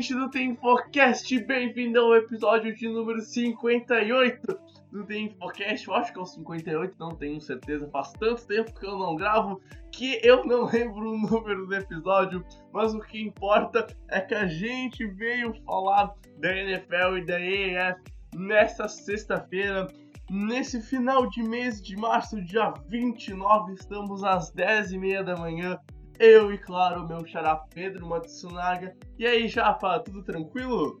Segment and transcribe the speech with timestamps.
[0.00, 4.58] ouvinte do Tempocast, bem-vindo ao episódio de número 58
[4.90, 5.86] do Tempocast.
[5.86, 9.14] Eu acho que é o 58, não tenho certeza, faz tanto tempo que eu não
[9.14, 9.60] gravo
[9.92, 12.42] que eu não lembro o número do episódio,
[12.72, 18.00] mas o que importa é que a gente veio falar da NFL e da EAF
[18.34, 19.86] nessa sexta-feira.
[20.30, 25.78] Nesse final de mês de março, dia 29, estamos às 10h30 da manhã
[26.20, 28.94] eu e, claro, meu xará Pedro Matsunaga.
[29.18, 31.00] E aí, Japa, tudo tranquilo?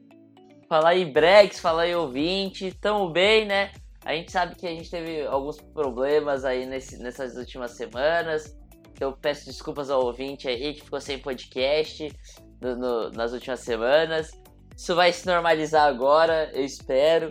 [0.66, 2.72] Fala aí, Brex, fala aí, ouvinte.
[2.80, 3.70] Tamo bem, né?
[4.02, 8.58] A gente sabe que a gente teve alguns problemas aí nesse, nessas últimas semanas.
[8.98, 12.10] Eu peço desculpas ao ouvinte aí que ficou sem podcast
[12.58, 14.30] no, no, nas últimas semanas.
[14.74, 17.28] Isso vai se normalizar agora, eu espero.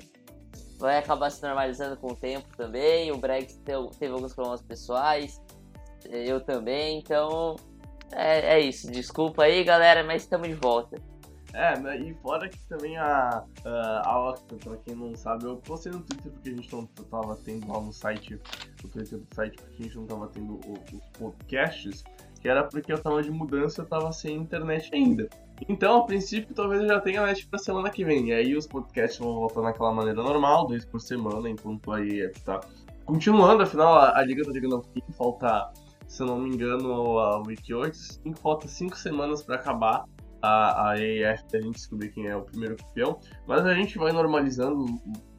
[0.78, 3.12] Vai acabar se normalizando com o tempo também.
[3.12, 5.42] O Brex teve alguns problemas pessoais,
[6.06, 7.56] eu também, então
[8.12, 8.92] é, é isso.
[8.92, 11.02] Desculpa aí, galera, mas estamos de volta.
[11.54, 15.92] É, né, e fora que também a, a Octa, pra quem não sabe, eu postei
[15.92, 18.40] no Twitter porque a gente não tava tendo lá no site,
[18.84, 22.04] no Twitter do site, porque a gente não tava tendo os podcasts,
[22.40, 25.28] que era porque eu tava de mudança, eu tava sem internet ainda.
[25.68, 28.28] Então, a princípio, talvez eu já tenha net pra semana que vem.
[28.28, 32.62] E aí os podcasts vão voltar naquela maneira normal, dois por semana, enquanto aí tá
[33.06, 35.72] continuando, afinal a, a Liga tá chegando ao falta
[36.10, 37.98] se eu não me engano, a Week 8,
[38.42, 40.06] falta 5 semanas para acabar
[40.42, 43.20] a, a EF a gente descobrir quem é o primeiro campeão.
[43.48, 44.86] Mas a gente vai normalizando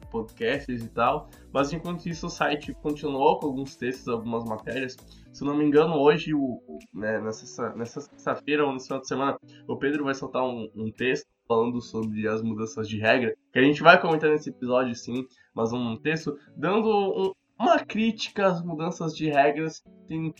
[0.09, 1.29] podcasts e tal.
[1.51, 4.95] Mas enquanto isso, o site continuou com alguns textos, algumas matérias.
[5.31, 6.61] Se eu não me engano, hoje, o,
[6.93, 10.91] né, nessa, nessa sexta-feira ou nesse final de semana, o Pedro vai soltar um, um
[10.91, 15.25] texto falando sobre as mudanças de regra, que a gente vai comentar nesse episódio sim,
[15.53, 20.33] mas um texto dando um, uma crítica às mudanças de regras tem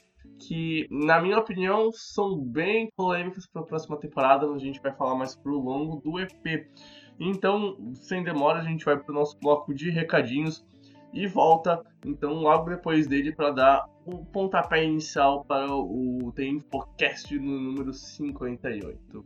[0.48, 4.94] que, na minha opinião, são bem polêmicas para a próxima temporada, onde a gente vai
[4.94, 6.68] falar mais pro longo do EP.
[7.20, 10.66] Então, sem demora, a gente vai pro nosso bloco de recadinhos
[11.14, 17.38] e volta, então, logo depois dele para dar o pontapé inicial para o The Infocast
[17.38, 19.26] no número 58.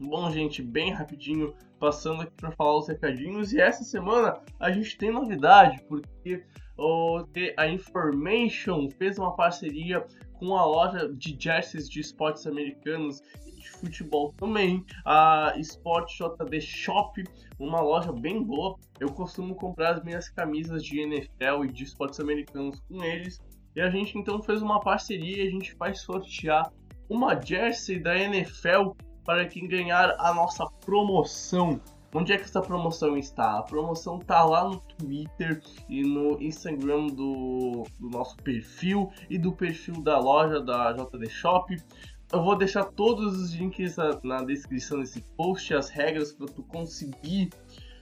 [0.00, 3.52] Bom, gente, bem rapidinho, passando aqui para falar os recadinhos.
[3.52, 6.44] E essa semana a gente tem novidade, porque
[6.76, 7.24] o,
[7.56, 13.68] a Information fez uma parceria com a loja de jerseys de esportes americanos e de
[13.68, 17.24] futebol também, a Sport JD Shop,
[17.58, 18.76] uma loja bem boa.
[19.00, 23.40] Eu costumo comprar as minhas camisas de NFL e de esportes americanos com eles.
[23.74, 26.72] E a gente então fez uma parceria a gente vai sortear
[27.08, 28.92] uma jersey da NFL
[29.28, 31.78] para quem ganhar a nossa promoção.
[32.14, 33.58] Onde é que essa promoção está?
[33.58, 39.52] A promoção está lá no Twitter e no Instagram do, do nosso perfil e do
[39.52, 41.76] perfil da loja da JD Shop.
[42.32, 46.62] Eu vou deixar todos os links na, na descrição desse post, as regras para tu
[46.62, 47.50] conseguir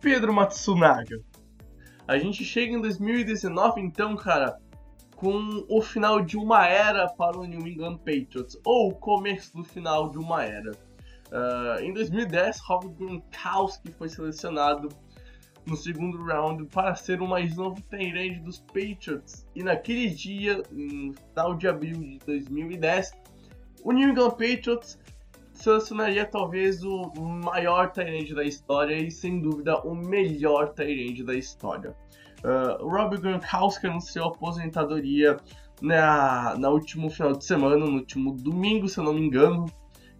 [0.00, 1.20] Pedro Matsunaga.
[2.08, 4.58] A gente chega em 2019, então, cara,
[5.14, 9.62] com o final de uma era para o New England Patriots, ou o começo do
[9.62, 10.72] final de uma era.
[11.30, 14.88] Uh, em 2010, Rob Gronkowski foi selecionado
[15.66, 19.46] no segundo round para ser o mais novo Tyrande dos Patriots.
[19.54, 23.12] E naquele dia, no final de abril de 2010,
[23.84, 24.98] o New England Patriots
[25.52, 31.94] selecionaria talvez o maior Tyrande da história e sem dúvida o melhor Tyrande da história.
[32.44, 35.36] Uh, o Rob Gronkowski anunciou aposentadoria
[35.82, 39.66] na, na último final de semana, no último domingo, se eu não me engano,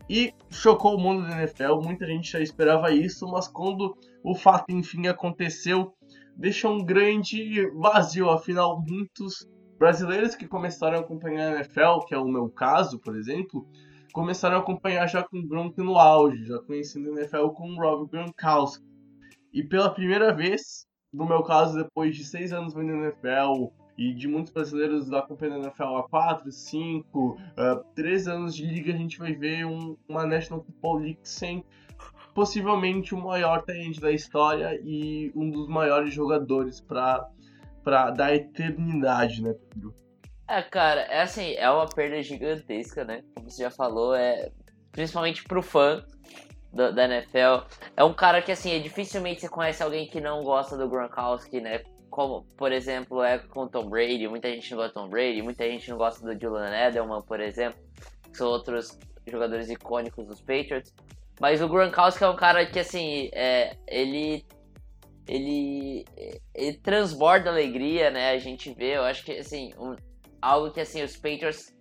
[0.08, 1.80] e chocou o mundo da NFL.
[1.82, 5.92] Muita gente já esperava isso, mas quando o fato enfim aconteceu,
[6.36, 8.30] deixou um grande vazio.
[8.30, 9.46] Afinal, muitos
[9.78, 13.66] brasileiros que começaram a acompanhar a NFL, que é o meu caso, por exemplo,
[14.12, 18.10] começaram a acompanhar já com Gronk no auge, já conhecendo a NFL com o Rob
[18.10, 18.84] Gronkowski.
[19.52, 24.28] E pela primeira vez, no meu caso, depois de seis anos vendo NFL, e de
[24.28, 27.38] muitos brasileiros acompanhando a NFL há 4, 5,
[27.96, 31.64] 3 anos de liga, a gente vai ver um, uma National Football League sem
[32.32, 37.28] possivelmente o maior talento da história e um dos maiores jogadores para
[37.82, 39.94] para da eternidade, né, Pedro?
[40.46, 43.22] É, cara, é assim, é uma perda gigantesca, né?
[43.34, 44.52] Como você já falou, é
[44.92, 46.04] principalmente pro fã
[46.72, 47.66] da, da NFL.
[47.96, 51.60] É um cara que, assim, é dificilmente você conhece alguém que não gosta do Gronkowski,
[51.60, 51.82] né?
[52.18, 55.64] Como, por exemplo, é com Tom Brady, muita gente não gosta do Tom Brady, muita
[55.70, 57.80] gente não gosta do Julian Edelman, por exemplo,
[58.24, 60.92] que são outros jogadores icônicos dos Patriots.
[61.40, 64.44] Mas o Gronkowski é um cara que, assim, é, ele,
[65.28, 66.04] ele,
[66.52, 68.32] ele transborda alegria, né?
[68.32, 69.94] A gente vê, eu acho que, assim, um,
[70.42, 71.72] algo que, assim, os Patriots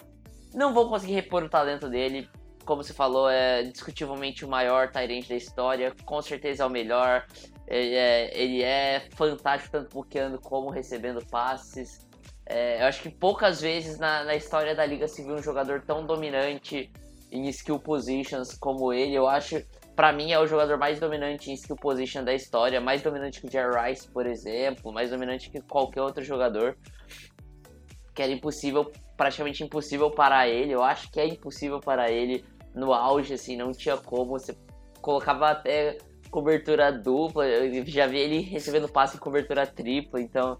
[0.53, 2.29] não vão conseguir repor o talento dele.
[2.63, 7.25] Como você falou, é discutivelmente o maior Tyrant da história, com certeza é o melhor.
[7.67, 12.07] Ele é, ele é fantástico tanto bloqueando como recebendo passes.
[12.45, 15.81] É, eu acho que poucas vezes na, na história da liga se viu um jogador
[15.81, 16.89] tão dominante
[17.29, 19.13] em skill positions como ele.
[19.13, 19.61] Eu acho,
[19.95, 23.47] para mim, é o jogador mais dominante em skill position da história, mais dominante que
[23.47, 26.77] o Jerry Rice, por exemplo, mais dominante que qualquer outro jogador.
[28.15, 30.71] Que era impossível, praticamente impossível para ele.
[30.71, 34.39] Eu acho que é impossível para ele no auge, assim, não tinha como.
[34.39, 34.57] Você
[35.01, 35.97] colocava até
[36.37, 40.59] cobertura dupla, eu já vi ele recebendo passe em cobertura tripla, então,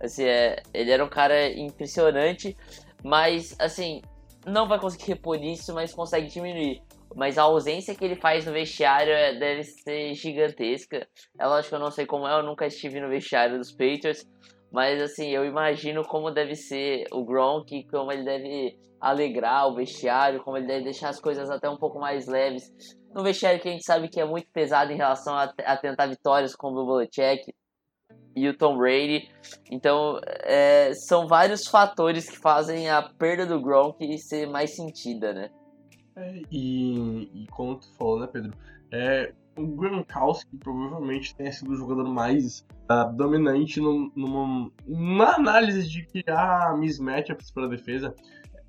[0.00, 2.56] assim, é, ele era um cara impressionante,
[3.04, 4.00] mas, assim,
[4.46, 6.80] não vai conseguir repor isso, mas consegue diminuir.
[7.14, 11.06] Mas a ausência que ele faz no vestiário é, deve ser gigantesca.
[11.38, 14.26] É lógico que eu não sei como é, eu nunca estive no vestiário dos Patriots,
[14.72, 20.42] mas assim, eu imagino como deve ser o Gronk, como ele deve alegrar o vestiário,
[20.42, 22.72] como ele deve deixar as coisas até um pouco mais leves
[23.14, 26.06] no vestiário que a gente sabe que é muito pesado em relação a, a tentar
[26.06, 27.52] vitórias como o Belichick
[28.36, 29.28] e o Tom Brady.
[29.70, 35.50] Então, é, são vários fatores que fazem a perda do Gronk ser mais sentida, né?
[36.16, 38.52] É, e, e como tu falou, né, Pedro?
[38.92, 45.88] É, o Gronkowski provavelmente tenha sido o jogador mais uh, dominante num, numa, numa análise
[45.88, 48.14] de criar mismatchups para defesa.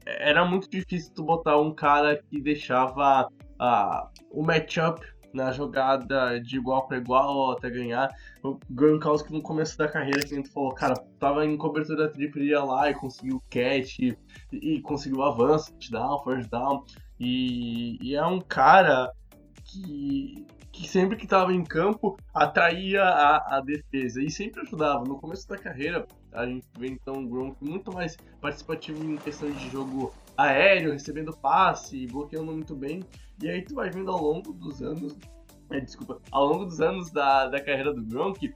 [0.05, 6.57] Era muito difícil tu botar um cara que deixava a, o matchup na jogada de
[6.57, 8.09] igual para igual até ganhar.
[8.43, 12.41] O Gronkowski no começo da carreira, que a gente falou, cara, tava em cobertura tripla,
[12.41, 14.17] ia lá e conseguiu catch, e,
[14.51, 16.83] e conseguiu avanço, touchdown, first down.
[17.19, 19.11] E, e, é um cara
[19.65, 25.03] que, que sempre que tava em campo atraía a, a defesa e sempre ajudava.
[25.03, 29.51] No começo da carreira, a gente vê então o Gronk muito mais participativo em questão
[29.51, 33.03] de jogo aéreo, recebendo passe, bloqueando muito bem.
[33.41, 35.17] E aí tu vai vendo ao longo dos anos,
[35.69, 38.53] é, desculpa, ao longo dos anos da, da carreira do Gronk,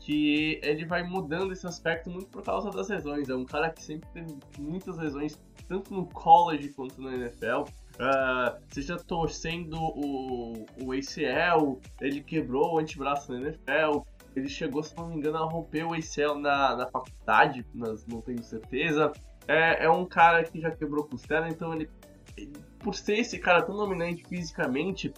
[0.00, 3.28] que ele vai mudando esse aspecto muito por causa das lesões.
[3.28, 5.38] É um cara que sempre teve muitas lesões,
[5.68, 7.62] tanto no college quanto na NFL.
[7.62, 14.02] Uh, ah, seja torcendo o, o ACL, ele quebrou o antebraço na NFL,
[14.36, 18.20] ele chegou, se não me engano, a romper o ACL na, na faculdade, mas não
[18.20, 19.10] tenho certeza.
[19.48, 21.88] É, é um cara que já quebrou costela, então ele
[22.78, 25.12] por ser esse cara tão dominante fisicamente,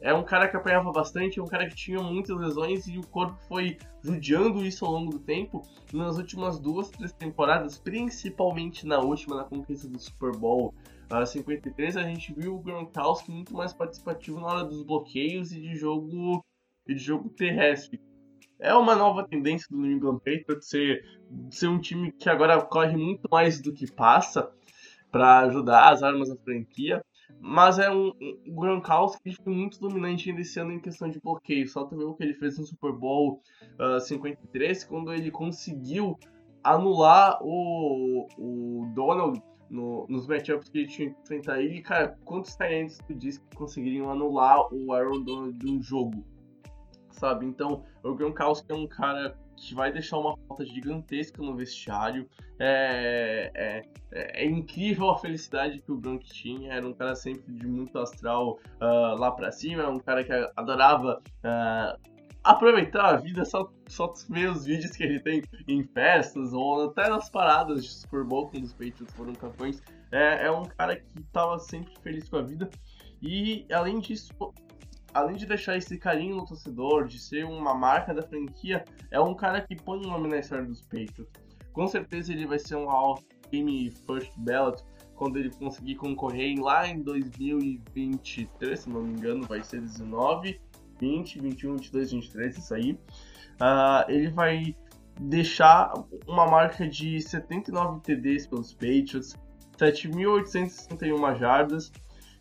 [0.00, 3.06] é um cara que apanhava bastante, é um cara que tinha muitas lesões e o
[3.06, 5.62] corpo foi judiando isso ao longo do tempo.
[5.92, 10.72] Nas últimas duas, três temporadas, principalmente na última, na conquista do Super Bowl
[11.10, 15.60] uh, 53, a gente viu o Gronkowski muito mais participativo na hora dos bloqueios e
[15.60, 16.44] de jogo,
[16.86, 18.00] e de jogo terrestre.
[18.60, 21.04] É uma nova tendência do New England Patriots ser,
[21.50, 24.50] ser um time que agora corre muito mais do que passa
[25.10, 27.04] para ajudar as armas da franquia.
[27.40, 28.12] Mas é um,
[28.46, 28.80] um
[29.22, 31.68] que foi muito dominante ainda esse ano em questão de bloqueio.
[31.68, 33.40] Só ver o que ele fez no Super Bowl
[33.78, 36.18] uh, ah, 53, quando ele conseguiu
[36.64, 41.80] anular o, o Donald no, nos matchups que ele tinha que enfrentar ele.
[41.82, 46.24] Cara, quantos Tyrants tu disse que conseguiriam anular o Aaron Donald de um jogo?
[47.18, 47.46] Sabe?
[47.46, 52.28] Então, o Gronkowski é um cara que vai deixar uma falta gigantesca no vestiário.
[52.60, 53.82] É, é,
[54.12, 56.72] é, é incrível a felicidade que o Gronk tinha.
[56.72, 59.88] Era um cara sempre de muito astral uh, lá pra cima.
[59.88, 61.98] Um cara que adorava uh,
[62.44, 63.44] aproveitar a vida.
[63.44, 67.90] Só, só ver os vídeos que ele tem em festas ou até nas paradas de
[67.90, 69.82] Super Bowl quando os Patriots foram campeões.
[70.12, 72.70] É, é um cara que estava sempre feliz com a vida.
[73.20, 74.32] E além disso,
[75.14, 79.34] além de deixar esse carinho no torcedor, de ser uma marca da franquia, é um
[79.34, 81.28] cara que põe o nome na história dos Patriots.
[81.72, 84.82] Com certeza ele vai ser um All Game First Ballot
[85.14, 90.60] quando ele conseguir concorrer lá em 2023, se não me engano, vai ser 19,
[91.00, 92.92] 20, 21, 22, 23, isso aí.
[92.92, 94.76] Uh, ele vai
[95.20, 95.92] deixar
[96.26, 99.36] uma marca de 79 TDs pelos Patriots,
[99.76, 101.92] 7.861 jardas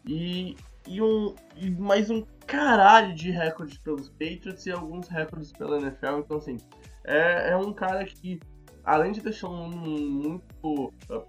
[0.06, 0.56] e,
[0.88, 6.20] e, um, e mais um caralho de recordes pelos Patriots e alguns recordes pela NFL.
[6.20, 6.58] Então, assim,
[7.04, 8.40] é, é um cara que,
[8.84, 11.26] além de deixar um muito uh,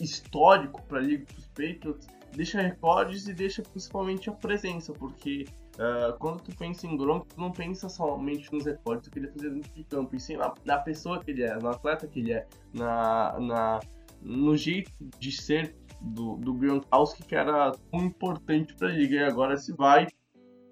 [0.00, 5.46] histórico para a liga dos Patriots, deixa recordes e deixa principalmente a presença, porque
[5.76, 9.50] uh, quando tu pensa em Gronk, tu não pensa somente nos recordes que ele fazia
[9.50, 12.32] dentro de campo, e sim na, na pessoa que ele é, no atleta que ele
[12.32, 13.80] é, na, na,
[14.20, 19.24] no jeito de ser do, do Gronkowski que era tão importante para a liga, e
[19.24, 20.06] agora se vai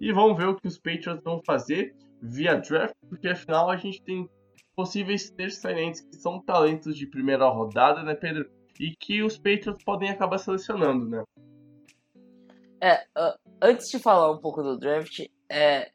[0.01, 4.03] e vamos ver o que os Patriots vão fazer via draft, porque afinal a gente
[4.03, 4.29] tem
[4.75, 8.51] possíveis terceirenses que são talentos de primeira rodada, né, Pedro?
[8.81, 11.23] E que os Patriots podem acabar selecionando, né?
[12.81, 15.91] É, uh, antes de falar um pouco do draft, é,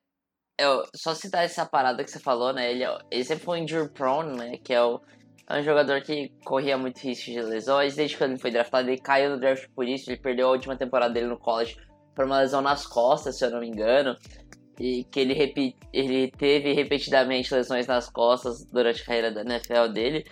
[0.59, 0.65] é,
[0.95, 2.71] só citar essa parada que você falou, né?
[2.71, 4.57] Ele, ele sempre foi injury prone, né?
[4.57, 5.01] Que é, o,
[5.47, 7.95] é um jogador que corria muito risco de lesões.
[7.95, 10.09] Desde quando ele foi draftado, ele caiu no draft por isso.
[10.09, 11.77] Ele perdeu a última temporada dele no college
[12.19, 14.13] por uma lesão nas costas, se eu não me engano.
[14.77, 19.87] E que ele, repi ele teve repetidamente lesões nas costas durante a carreira da NFL
[19.93, 20.25] dele.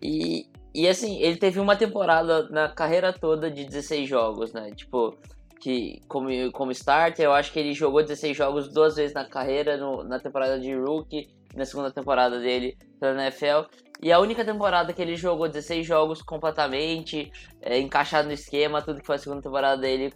[0.00, 4.70] E, e assim, ele teve uma temporada na carreira toda de 16 jogos, né?
[4.76, 5.16] Tipo,
[5.60, 9.76] que como, como starter, eu acho que ele jogou 16 jogos duas vezes na carreira,
[9.76, 13.68] no, na temporada de rookie, na segunda temporada dele pela NFL.
[14.00, 19.00] E a única temporada que ele jogou 16 jogos completamente, é, encaixado no esquema, tudo
[19.00, 20.14] que foi a segunda temporada dele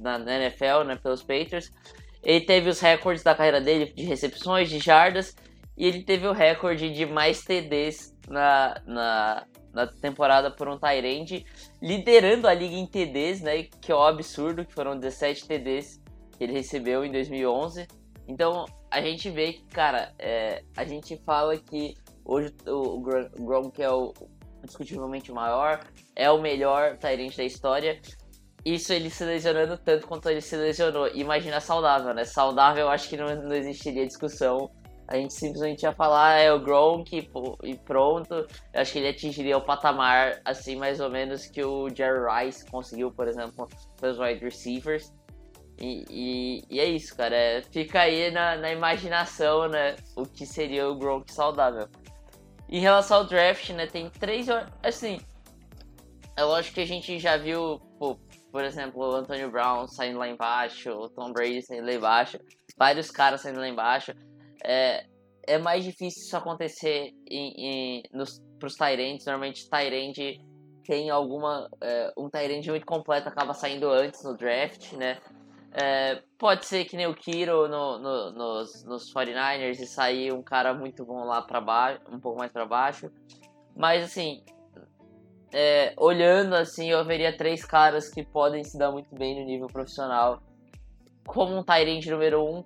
[0.00, 1.70] na, NFL, né, pelos Patriots.
[2.22, 5.36] Ele teve os recordes da carreira dele de recepções, de jardas,
[5.76, 11.46] e ele teve o recorde de mais TDs na, na, na temporada por um Tyrande,
[11.80, 16.00] liderando a liga em TDs, né, que é um absurdo, que foram 17 TDs
[16.36, 17.86] que ele recebeu em 2011.
[18.26, 23.82] Então, a gente vê que, cara, é, a gente fala que hoje o, o Gronk
[23.82, 24.12] é o
[24.62, 25.80] discutivelmente maior,
[26.14, 28.00] é o melhor Tyrande da história,
[28.74, 31.08] isso ele se lesionando tanto quanto ele se lesionou.
[31.14, 32.24] Imagina saudável, né?
[32.24, 34.70] Saudável eu acho que não, não existiria discussão.
[35.06, 37.30] A gente simplesmente ia falar, ah, é o Gronk
[37.62, 38.34] e pronto.
[38.74, 42.66] Eu acho que ele atingiria o patamar, assim, mais ou menos que o Jerry Rice
[42.66, 43.66] conseguiu, por exemplo,
[43.98, 45.10] pelos wide receivers.
[45.80, 47.34] E, e, e, é isso, cara.
[47.34, 49.96] É, fica aí na, na, imaginação, né?
[50.14, 51.88] O que seria o Gronk saudável.
[52.68, 53.86] Em relação ao draft, né?
[53.86, 54.48] Tem três.
[54.82, 55.20] Assim.
[56.36, 58.18] É lógico que a gente já viu, pô,
[58.50, 62.38] por exemplo, o Antonio Brown saindo lá embaixo, o Tom Brady saindo lá embaixo,
[62.76, 64.12] vários caras saindo lá embaixo.
[64.64, 65.04] É,
[65.46, 69.24] é mais difícil isso acontecer em, em, nos, pros Tyrants.
[69.24, 70.16] Normalmente, Tyrant
[70.84, 71.68] tem alguma.
[71.80, 75.18] É, um Tyrant muito completo acaba saindo antes no draft, né?
[75.72, 80.42] É, pode ser que nem o Kiro no, no, nos, nos 49ers e sair um
[80.42, 83.10] cara muito bom lá para baixo, um pouco mais para baixo.
[83.76, 84.42] Mas assim,
[85.52, 89.66] é, olhando assim, eu veria três caras que podem se dar muito bem no nível
[89.66, 90.42] profissional,
[91.26, 92.64] como um Tyrant número um,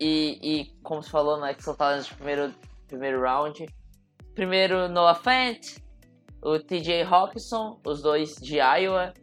[0.00, 2.54] e, e como se falou, né, que são talentos de primeiro,
[2.86, 3.66] primeiro round.
[4.34, 5.78] Primeiro, Noah Fant,
[6.42, 9.14] o TJ Hawkinson, os dois de Iowa,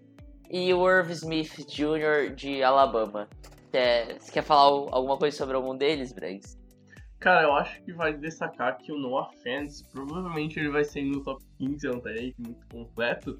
[0.49, 2.33] e o Irv Smith Jr.
[2.35, 3.27] de Alabama.
[3.71, 6.57] Você quer falar alguma coisa sobre algum deles, Bregs?
[7.23, 11.23] Cara, eu acho que vai destacar que o Noah Fans, provavelmente ele vai ser no
[11.23, 13.39] top 15, é um talento muito completo.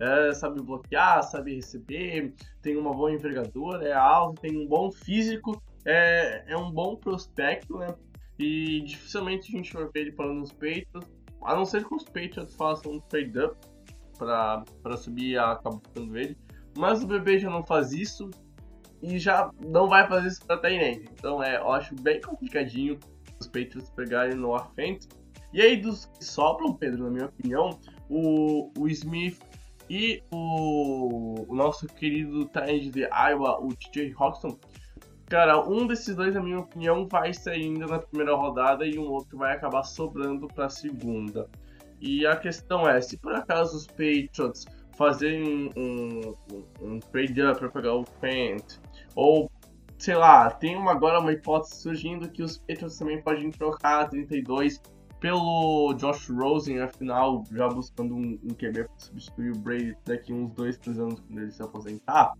[0.00, 2.32] É, sabe bloquear, sabe receber,
[2.62, 7.76] tem uma boa envergadura, é alto, tem um bom físico, é, é um bom prospecto,
[7.76, 7.94] né?
[8.38, 11.04] E dificilmente a gente vai ver ele parando nos peitos,
[11.42, 13.58] a não ser que os Patriots façam um trade-up
[14.16, 16.34] para subir acabar ficando ele.
[16.78, 18.30] Mas o bebê já não faz isso
[19.02, 21.04] e já não vai fazer isso para Tyrande.
[21.12, 22.98] Então é, eu acho bem complicadinho
[23.40, 25.06] os Patriots pegarem no Fent.
[25.52, 27.78] E aí, dos que sobram, Pedro, na minha opinião,
[28.08, 29.40] o, o Smith
[29.88, 34.58] e o, o nosso querido Tyrande de Iowa, o TJ Hawkinson,
[35.26, 39.08] cara, um desses dois, na minha opinião, vai sair ainda na primeira rodada e um
[39.10, 41.48] outro vai acabar sobrando para a segunda.
[42.00, 44.66] E a questão é, se por acaso os Patriots
[44.96, 48.78] fazerem um, um, um trade up para pegar o Fent,
[49.14, 49.50] ou
[49.98, 54.80] sei lá, tem uma, agora uma hipótese surgindo que os Patriots também podem trocar 32
[55.20, 60.52] pelo Josh Rosen, afinal, já buscando um, um QB para substituir o Brady daqui uns
[60.52, 62.32] 2, 3 anos quando ele se aposentar.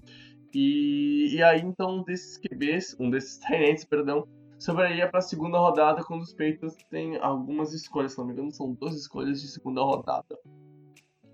[0.54, 4.26] E, e aí, então, um desses QBs, um desses tenentes, perdão,
[4.58, 8.52] sobraria para a segunda rodada quando os Patriots têm algumas escolhas, se não me engano,
[8.52, 10.38] são duas escolhas de segunda rodada.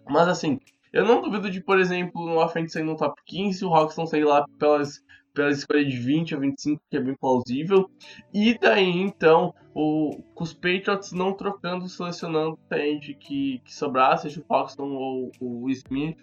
[0.08, 0.58] Mas assim,
[0.92, 4.24] eu não duvido de, por exemplo, no frente sair no top 15, o Hawks sair
[4.24, 5.02] lá pelas
[5.34, 7.90] pela escolha de 20 ou 25, que é bem plausível.
[8.32, 14.40] E daí, então, o, os Patriots não trocando, selecionando o end que, que sobrar, seja
[14.40, 16.18] o Foxton ou o Smith,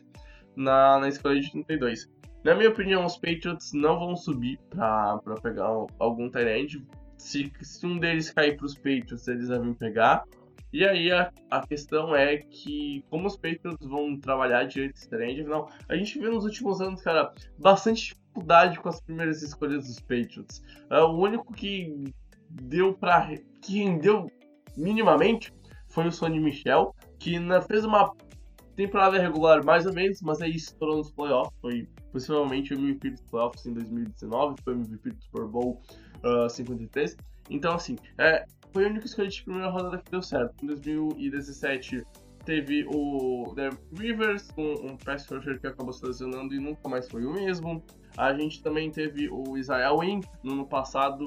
[0.56, 2.10] na, na escolha de 32.
[2.44, 6.84] Na minha opinião, os Patriots não vão subir para pegar algum tight
[7.18, 10.24] Se, se um deles cair para os Patriots, eles devem pegar.
[10.74, 15.70] E aí a, a questão é que como os Patriots vão trabalhar direito tight afinal,
[15.90, 20.64] a gente viu nos últimos anos, cara, bastante dificuldade com as primeiras escolhas dos Patriots.
[20.90, 22.14] Uh, o único que
[22.50, 24.32] deu para que rendeu
[24.78, 25.54] minimamente
[25.90, 28.14] foi o Sonny Michel, que na, fez uma
[28.76, 31.54] temporada regular mais ou menos, mas aí estourou nos playoffs.
[31.62, 35.82] Foi possivelmente o MVP dos playoffs em 2019, foi o MVP do Super Bowl
[36.24, 37.18] uh, ah, 53.
[37.50, 40.64] Então, assim, é, foi a única escolha de primeira rodada que deu certo.
[40.64, 42.06] Em 2017
[42.46, 47.10] teve o Derek Rivers, um, um pass rusher que acabou se lesionando e nunca mais
[47.10, 47.84] foi o mesmo.
[48.18, 51.26] A gente também teve o Israel Wynn no ano passado,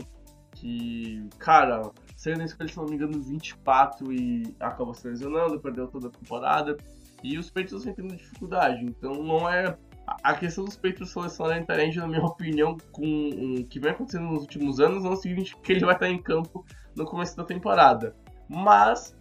[0.52, 5.88] que, cara, saiu na escolha, se não me engano, 24 e acabou se lesionando, perdeu
[5.88, 6.76] toda a temporada.
[7.22, 9.76] E os Patriots vem tendo dificuldade, então não é.
[10.22, 14.42] A questão dos Patriots selecionarem Tyrande, na minha opinião, com o que vem acontecendo nos
[14.42, 16.64] últimos anos, não significa que ele vai estar em campo
[16.96, 18.14] no começo da temporada.
[18.48, 19.16] Mas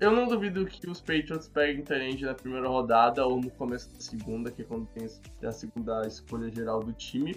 [0.00, 4.00] eu não duvido que os Patriots peguem Tyrande na primeira rodada ou no começo da
[4.00, 5.08] segunda, que é quando tem
[5.48, 7.34] a segunda escolha geral do time.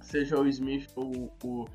[0.00, 1.66] Seja o Smith ou o,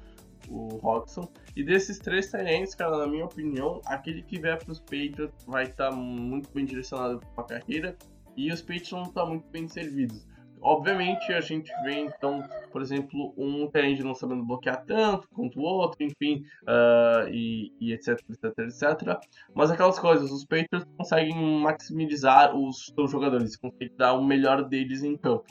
[0.49, 1.07] o.
[1.55, 5.65] E desses três Tyrants, cara, na minha opinião, aquele que vier para os Patriots vai
[5.65, 7.95] estar tá muito bem direcionado para a carreira.
[8.37, 10.25] E os Patriots vão estar tá muito bem servidos.
[10.61, 15.63] Obviamente, a gente vê, então, por exemplo, um Tyrande não sabendo bloquear tanto quanto o
[15.63, 19.19] outro, enfim, uh, e, e, etc, etc, etc.
[19.55, 25.01] Mas aquelas coisas, os Patriots conseguem maximizar os seus jogadores, conseguem dar o melhor deles
[25.03, 25.47] em campo.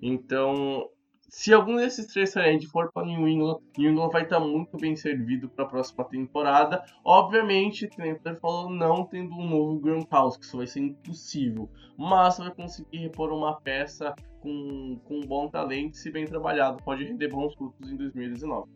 [0.00, 0.88] Então,
[1.28, 4.94] se algum desses três Tyrande for para New England, New England vai estar muito bem
[4.94, 6.84] servido para a próxima temporada.
[7.04, 11.68] Obviamente, o falou, não tendo um novo Gronkowski, isso vai ser impossível.
[11.98, 17.04] Mas vai conseguir repor uma peça com, com um bom talento, se bem trabalhado, pode
[17.04, 18.70] render bons frutos em 2019.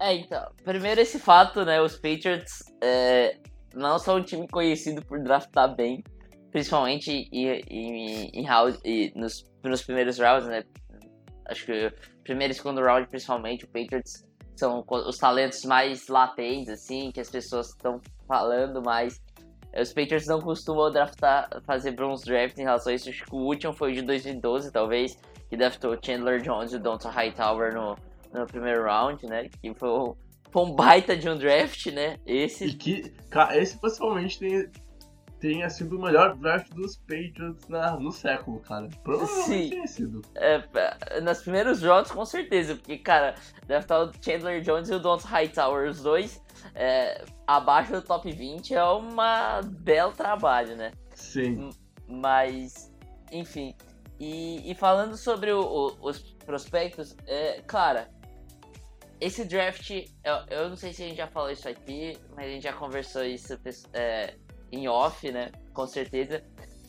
[0.00, 3.38] É, então, primeiro esse fato, né, os Patriots é,
[3.72, 6.02] não são um time conhecido por draftar bem,
[6.50, 8.78] principalmente em, em, em round,
[9.14, 10.64] nos, nos primeiros rounds, né,
[11.46, 11.92] Acho que
[12.24, 14.24] primeiro e segundo round, principalmente, o Patriots
[14.56, 19.21] são os talentos mais latentes, assim, que as pessoas estão falando mais.
[19.80, 23.08] Os Patriots não costumam draftar, fazer bronze draft em relação a isso.
[23.08, 27.74] Acho que o último foi de 2012, talvez, que draftou Chandler Jones e Donta Hightower
[27.74, 27.96] no,
[28.32, 29.48] no primeiro round, né?
[29.48, 30.12] Que foi,
[30.50, 32.18] foi um baita de um draft, né?
[32.26, 32.66] Esse.
[32.66, 33.14] E que,
[33.54, 34.70] esse possivelmente tem,
[35.42, 38.88] tenha sido o melhor draft dos Patriots na, no século, cara.
[39.02, 39.70] Provavelmente Sim.
[39.70, 40.22] tenha sido.
[40.36, 43.34] É, nas primeiros jogos, com certeza, porque, cara,
[43.66, 46.40] draftar o Chandler Jones e o Don't Hightower, os dois
[46.76, 50.92] é, abaixo do top 20 é uma belo trabalho, né?
[51.16, 51.70] Sim.
[52.06, 52.94] Mas,
[53.32, 53.74] enfim.
[54.20, 58.08] E, e falando sobre o, o, os prospectos, é, cara,
[59.20, 62.48] esse draft, eu, eu não sei se a gente já falou isso aqui, mas a
[62.48, 63.58] gente já conversou isso
[63.92, 64.34] é,
[64.72, 65.52] em off, né?
[65.72, 66.42] Com certeza.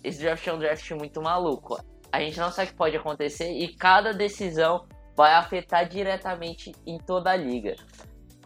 [0.04, 1.78] Esse draft é um draft muito maluco.
[2.12, 6.98] A gente não sabe o que pode acontecer e cada decisão vai afetar diretamente em
[6.98, 7.76] toda a liga.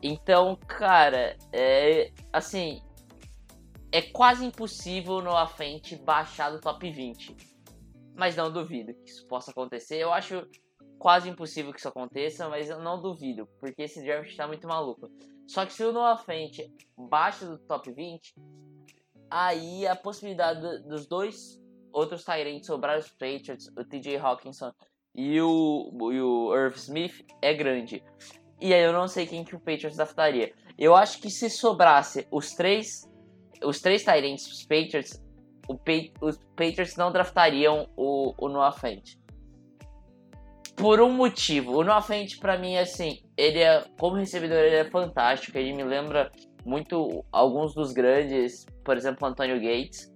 [0.01, 2.81] Então, cara, é assim,
[3.91, 7.35] é quase impossível no frente baixar do top 20.
[8.15, 9.97] Mas não duvido que isso possa acontecer.
[9.97, 10.47] Eu acho
[10.97, 15.09] quase impossível que isso aconteça, mas eu não duvido, porque esse draft está muito maluco.
[15.47, 18.35] Só que se o Noah frente baixa do top 20,
[19.29, 21.61] aí a possibilidade dos dois
[21.91, 24.71] outros Tyrants sobrar os Patriots, o TJ Hawkinson
[25.15, 28.03] e o, e o Irv Smith é grande.
[28.61, 30.53] E aí eu não sei quem que o Patriots draftaria.
[30.77, 33.09] Eu acho que se sobrasse os três,
[33.63, 35.23] os três Tyrants os Patriots,
[35.67, 35.77] o
[36.21, 39.17] os Patriots não draftariam o, o Noah Fent.
[40.75, 41.75] Por um motivo.
[41.75, 45.57] O Noah Fent, pra mim, assim, ele é, como recebedor, ele é fantástico.
[45.57, 46.31] Ele me lembra
[46.63, 50.09] muito alguns dos grandes, por exemplo, Antonio Gates.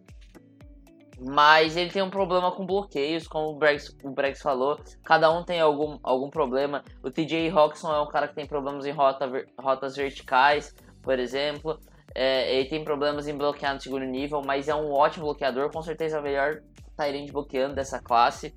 [1.20, 4.80] Mas ele tem um problema com bloqueios, como o Brex, o Brex falou.
[5.04, 6.82] Cada um tem algum, algum problema.
[7.04, 9.30] O TJ Roxon é um cara que tem problemas em rota,
[9.60, 11.78] rotas verticais, por exemplo.
[12.16, 15.82] É, ele tem problemas em bloquear no segundo nível, mas é um ótimo bloqueador, com
[15.82, 16.62] certeza é o melhor
[16.98, 18.56] Tyrande bloqueando dessa classe.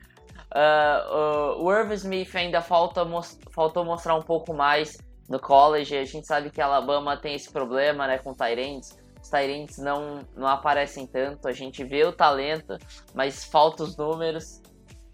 [0.54, 3.04] Uh, uh, o Irv Smith ainda falta,
[3.50, 4.96] faltou mostrar um pouco mais
[5.28, 5.96] no college.
[5.96, 10.46] A gente sabe que Alabama tem esse problema né, com Tyrands os Tyrants não, não
[10.46, 11.48] aparecem tanto.
[11.48, 12.76] A gente vê o talento,
[13.14, 14.60] mas falta os números.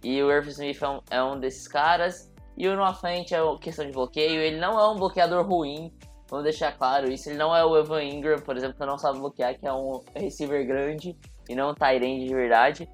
[0.03, 2.31] E o Irv Smith é um, é um desses caras.
[2.57, 4.41] E o Noah Fant é questão de bloqueio.
[4.41, 5.93] Ele não é um bloqueador ruim,
[6.29, 7.29] vamos deixar claro isso.
[7.31, 10.03] Ele não é o Evan Ingram, por exemplo, que não sabe bloquear, que é um
[10.17, 11.17] receiver grande
[11.49, 12.89] e não um Tyrant de verdade.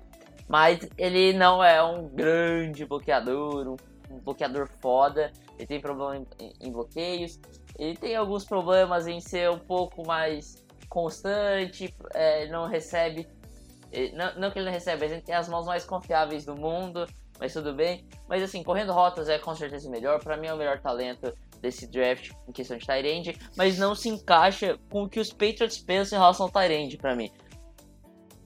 [0.46, 3.76] Mas ele não é um grande bloqueador, um,
[4.14, 5.32] um bloqueador foda.
[5.56, 7.40] Ele tem problema em, em bloqueios.
[7.78, 10.65] Ele tem alguns problemas em ser um pouco mais
[10.96, 13.28] constante, é, não recebe.
[14.14, 17.06] Não, não, que ele não recebe, a gente tem as mãos mais confiáveis do mundo,
[17.38, 18.06] mas tudo bem.
[18.26, 20.22] Mas assim, correndo rotas é com certeza o melhor.
[20.24, 24.08] Para mim é o melhor talento desse draft em questão de Tyrande, mas não se
[24.08, 27.30] encaixa com o que os Patriots pensam em relação ao Tyrande para mim.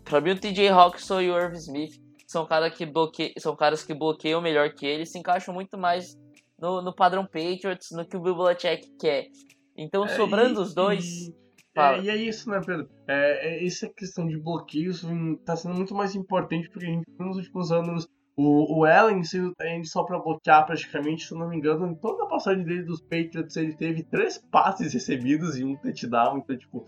[0.05, 3.33] Para mim o TJ Hawkinson e o Irv Smith são, cara que bloque...
[3.39, 6.19] são caras que bloqueiam melhor que ele, se encaixam muito mais
[6.59, 9.29] no, no padrão Patriots, no que o Bill Belichick quer.
[9.77, 11.31] Então, é, sobrando os dois,
[11.77, 12.89] é, e é isso, né, Pedro?
[13.07, 15.05] É, é, essa questão de bloqueios
[15.39, 19.53] está sendo muito mais importante porque a gente nos últimos anos o, o Allen saiu
[19.85, 23.57] só para bloquear praticamente, se não me engano, em toda a passagem dele dos Patriots
[23.57, 26.87] ele teve três passes recebidos e um touchdown, então, tipo,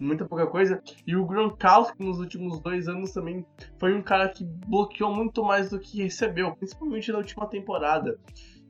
[0.00, 0.82] muita pouca coisa.
[1.06, 3.44] E o Gronkowski nos últimos dois anos também
[3.78, 8.18] foi um cara que bloqueou muito mais do que recebeu, principalmente na última temporada.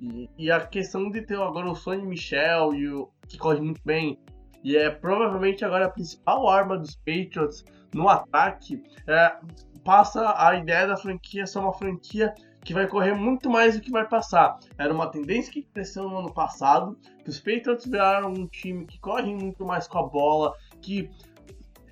[0.00, 3.80] E, e a questão de ter agora o Sonny Michel e o que corre muito
[3.84, 4.18] bem,
[4.64, 9.36] e é provavelmente agora a principal arma dos Patriots no ataque, é,
[9.84, 13.90] passa a ideia da franquia ser uma franquia que vai correr muito mais do que
[13.90, 14.58] vai passar.
[14.78, 18.98] Era uma tendência que cresceu no ano passado, que os Patriots viraram um time que
[18.98, 21.10] corre muito mais com a bola, que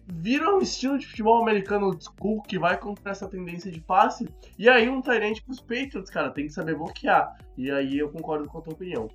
[0.07, 4.27] viram um estilo de futebol americano old school que vai contra essa tendência de passe.
[4.59, 7.37] E aí um Tyrant pros Patriots, cara, tem que saber bloquear.
[7.57, 9.09] E aí eu concordo com a tua opinião.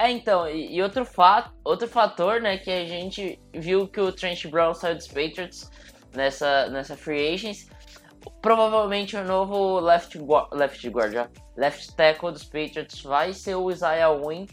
[0.00, 4.10] É, então, e, e, outro, fato, outro fator, né, que a gente viu que o
[4.10, 5.70] Trent Brown saiu dos Patriots
[6.14, 7.68] nessa, nessa free agents,
[8.40, 10.18] provavelmente o novo left,
[10.52, 14.46] left guard, já, left tackle dos Patriots vai ser o Isaiah Wynn.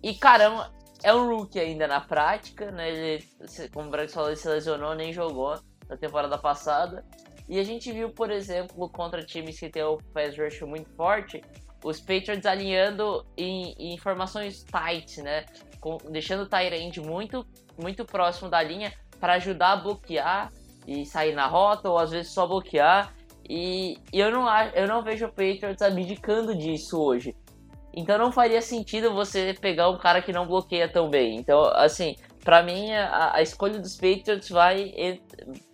[0.00, 3.24] E, caramba, é um rookie ainda na prática, né, ele,
[3.72, 7.04] como o Branco falou, ele se lesionou, nem jogou na temporada passada.
[7.48, 11.42] E a gente viu, por exemplo, contra times que tem o pass rush muito forte,
[11.84, 15.44] os Patriots alinhando em, em informações tight, né?
[15.80, 17.46] Com, deixando o Tyrande muito,
[17.78, 20.50] muito próximo da linha para ajudar a bloquear
[20.86, 23.14] e sair na rota, ou às vezes só bloquear.
[23.48, 27.36] E, e eu, não, eu não vejo o Patriots abdicando disso hoje.
[27.92, 31.36] Então não faria sentido você pegar um cara que não bloqueia tão bem.
[31.36, 34.92] Então, assim, para mim a, a, escolha dos Patriots vai,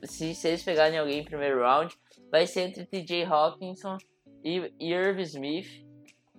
[0.03, 1.97] se, se eles pegarem alguém em primeiro round,
[2.31, 3.97] vai ser entre TJ Hawkinson
[4.45, 5.90] e, e Irv Smith.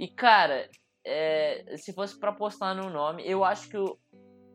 [0.01, 0.67] E, cara,
[1.05, 3.77] é, se fosse para apostar no nome, eu acho que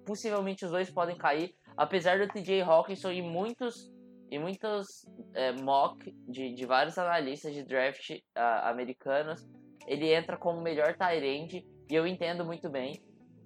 [0.05, 1.55] possivelmente os dois podem cair.
[1.77, 3.89] Apesar do TJ Hawkinson e muitos
[4.29, 9.49] e muitos é, mock de, de vários analistas de draft uh, americanos,
[9.87, 13.01] ele entra como melhor tight e eu entendo muito bem.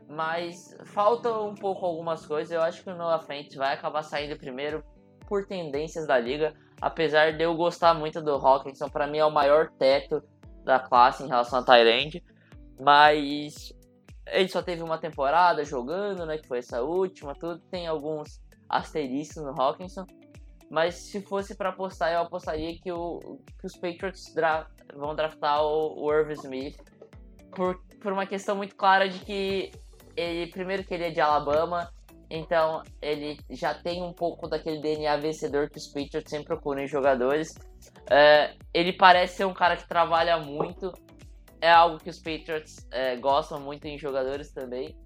[0.09, 2.51] Mas falta um pouco algumas coisas.
[2.51, 4.83] Eu acho que o Noah Fent vai acabar saindo primeiro
[5.29, 6.55] por tendências da liga.
[6.81, 10.23] Apesar de eu gostar muito do Hawkinson, para mim é o maior teto
[10.65, 12.23] da classe em relação a Tyrande,
[12.79, 13.73] mas
[14.27, 19.43] ele só teve uma temporada jogando, né, que foi essa última, tudo tem alguns asteriscos
[19.43, 20.07] no Hawkinson,
[20.71, 25.63] mas se fosse para apostar, eu apostaria que, o, que os Patriots dra vão draftar
[25.65, 26.77] o, o Irv Smith
[27.51, 29.73] por, por uma questão muito clara de que
[30.17, 31.93] ele, primeiro que ele é de Alabama,
[32.29, 36.87] então ele já tem um pouco daquele DNA vencedor que os Patriots sempre procuram em
[36.87, 37.55] jogadores.
[38.09, 40.93] É, ele parece ser um cara que trabalha muito.
[41.61, 44.97] É algo que os Patriots é, gostam muito em jogadores também.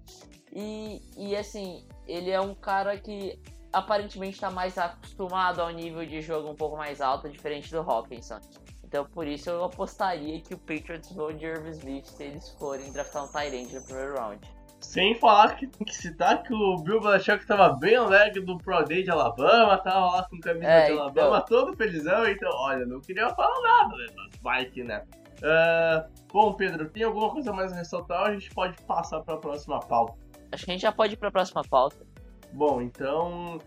[0.53, 3.37] E, e assim, ele é um cara que
[3.73, 8.39] aparentemente está mais acostumado ao nível de jogo um pouco mais alto, diferente do Hawkinson.
[8.85, 12.89] Então por isso eu apostaria que o Patriots vão de Irv Smith se eles forem
[12.93, 14.39] draftar um Tyrant no primeiro round.
[14.79, 18.83] Sem falar que tem que citar que o Bill Belichick tava bem alegre do Pro
[18.83, 21.03] Day de Alabama, tava lá com camisa é, de então...
[21.03, 25.03] Alabama, todo felizão, então, olha, não queria falar nada, né, das bike, né.
[25.39, 29.35] Uh, bom, Pedro, tem alguma coisa mais a ressaltar ou a gente pode passar para
[29.35, 30.17] a próxima pauta?
[30.51, 32.05] Acho que a gente já pode ir para a próxima pauta.
[32.53, 33.59] Bom, então,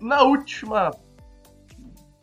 [0.00, 0.90] na última.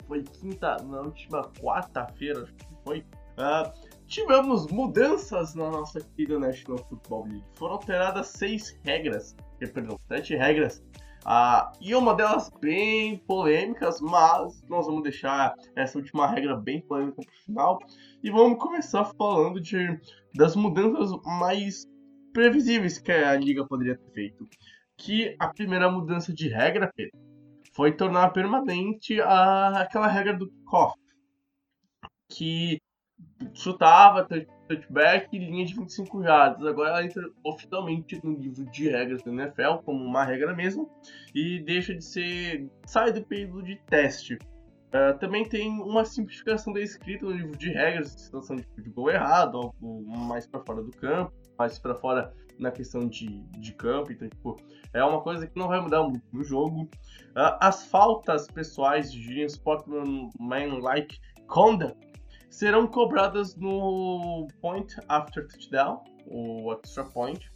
[0.08, 0.78] Foi quinta.
[0.84, 3.00] Na última quarta-feira, acho que foi.
[3.38, 3.72] Uh,
[4.12, 7.46] tivemos mudanças na nossa querida National Football League.
[7.56, 10.84] Foram alteradas seis regras, eh, perdão, sete regras.
[11.22, 17.22] Uh, e uma delas bem polêmicas, mas nós vamos deixar essa última regra bem polêmica
[17.22, 17.80] para o final.
[18.22, 19.98] E vamos começar falando de,
[20.36, 21.86] das mudanças mais
[22.34, 24.46] previsíveis que a liga poderia ter feito.
[24.98, 27.18] Que a primeira mudança de regra, Pedro,
[27.74, 31.00] foi tornar permanente a, aquela regra do kickoff.
[32.28, 32.81] Que
[33.54, 34.28] chutava,
[34.68, 36.66] touchback e linha de 25 jardas.
[36.66, 40.90] Agora ela entra oficialmente no livro de regras do NFL como uma regra mesmo
[41.34, 44.38] e deixa de ser sai do período de teste.
[44.94, 49.10] Uh, também tem uma simplificação da escrita no livro de regras, situação de, de gol
[49.10, 54.12] errado, algo mais para fora do campo, mais para fora na questão de, de campo.
[54.12, 54.58] Então, tipo,
[54.94, 56.82] é uma coisa que não vai mudar muito no jogo.
[56.82, 62.11] Uh, as faltas pessoais de Sportman-like conduct
[62.52, 67.50] serão cobradas no point after touchdown, o extra point,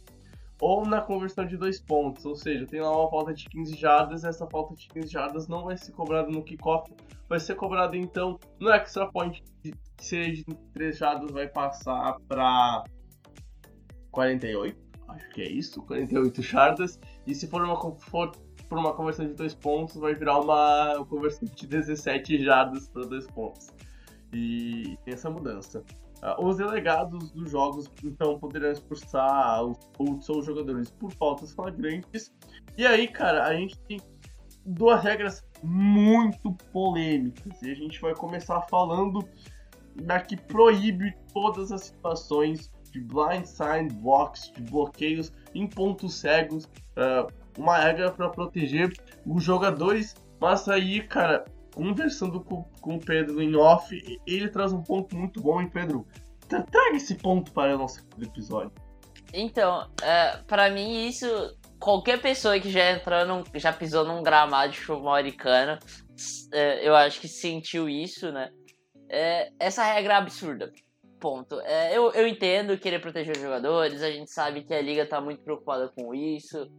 [0.60, 2.24] ou na conversão de dois pontos.
[2.24, 5.64] Ou seja, tem lá uma falta de 15 jardas, essa falta de 15 jardas não
[5.64, 6.90] vai ser cobrada no kickoff,
[7.28, 12.82] vai ser cobrada então no extra point, que seja de 3 jardas, vai passar para
[14.10, 14.86] 48.
[15.08, 16.98] Acho que é isso, 48 jardas.
[17.26, 18.32] E se for uma, for
[18.72, 23.75] uma conversão de dois pontos, vai virar uma conversão de 17 jardas para dois pontos.
[24.36, 25.82] E tem essa mudança.
[26.22, 32.34] Uh, os delegados dos jogos então poderão expulsar os outros ou jogadores por faltas flagrantes.
[32.76, 34.00] E aí, cara, a gente tem
[34.66, 37.62] duas regras muito polêmicas.
[37.62, 39.26] E a gente vai começar falando
[40.02, 46.66] da que proíbe todas as situações de blindside blocks, de bloqueios em pontos cegos.
[46.96, 48.92] Uh, uma regra para proteger
[49.24, 50.14] os jogadores.
[50.38, 51.46] Mas aí, cara,
[51.76, 53.94] conversando com, com o Pedro em off,
[54.26, 56.06] ele traz um ponto muito bom, hein, Pedro?
[56.48, 58.72] Traga esse ponto para o nosso episódio.
[59.32, 61.26] Então, é, para mim isso,
[61.78, 65.78] qualquer pessoa que já entrou, num, já pisou num gramado de futebol americano,
[66.50, 68.50] é, eu acho que sentiu isso, né?
[69.10, 70.72] É, essa regra é absurda.
[71.20, 71.60] Ponto.
[71.60, 75.20] É, eu, eu entendo querer proteger os jogadores, a gente sabe que a liga tá
[75.20, 76.70] muito preocupada com isso.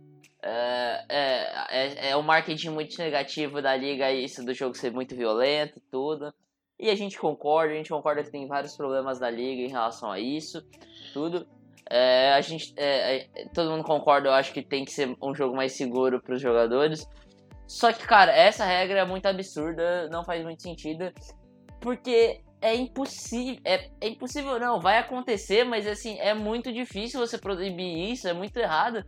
[0.49, 5.13] É, é, é, é um marketing muito negativo da liga, isso do jogo ser muito
[5.13, 6.33] violento e tudo.
[6.79, 10.09] E a gente concorda, a gente concorda que tem vários problemas da liga em relação
[10.09, 10.65] a isso,
[11.11, 11.45] tudo.
[11.89, 15.35] É, a gente, é, é, todo mundo concorda, eu acho que tem que ser um
[15.35, 17.05] jogo mais seguro para os jogadores.
[17.67, 21.11] Só que, cara, essa regra é muito absurda, não faz muito sentido,
[21.81, 27.37] porque é impossível, é, é impossível não, vai acontecer, mas assim, é muito difícil você
[27.37, 29.03] proibir isso, é muito errado,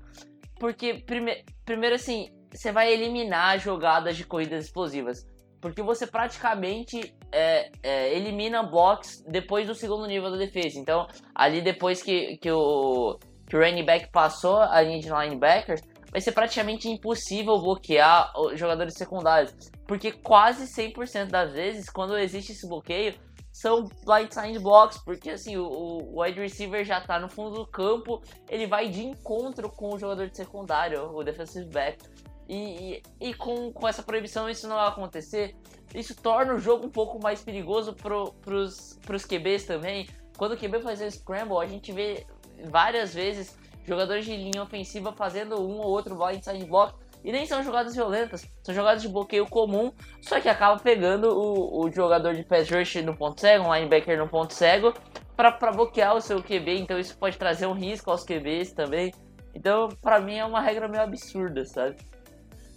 [0.59, 5.25] porque, prime primeiro, assim, você vai eliminar jogadas de corridas explosivas.
[5.61, 10.79] Porque você praticamente é, é, elimina blocks depois do segundo nível da defesa.
[10.79, 15.81] Então, ali depois que, que, o, que o running back passou a linha de linebackers,
[16.11, 19.53] vai ser praticamente impossível bloquear jogadores secundários.
[19.85, 23.15] Porque quase 100% das vezes, quando existe esse bloqueio,
[23.59, 28.23] são blindside blocks, porque assim, o, o wide receiver já tá no fundo do campo,
[28.47, 32.01] ele vai de encontro com o jogador de secundário, o defensive back.
[32.47, 35.57] E, e, e, com, com essa proibição isso não vai acontecer.
[35.93, 40.07] Isso torna o jogo um pouco mais perigoso pro, pros, pros QBs também.
[40.37, 42.25] Quando o QB faz o scramble, a gente vê
[42.69, 47.63] várias vezes jogadores de linha ofensiva fazendo um ou outro blindside block e nem são
[47.63, 52.43] jogadas violentas, são jogadas de bloqueio comum, só que acaba pegando o, o jogador de
[52.43, 54.93] pass rush no ponto cego, um linebacker no ponto cego,
[55.35, 59.13] para bloquear o seu QB, então isso pode trazer um risco aos QBs também.
[59.55, 61.95] Então, para mim é uma regra meio absurda, sabe?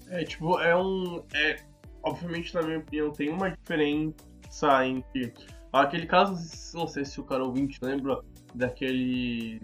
[0.09, 1.23] É, tipo, é um.
[1.35, 1.57] É,
[2.03, 5.35] obviamente, na minha opinião, tem uma diferença entre.
[5.73, 6.35] Aquele caso,
[6.77, 8.21] não sei se o cara ouvinte lembra
[8.55, 9.59] daquele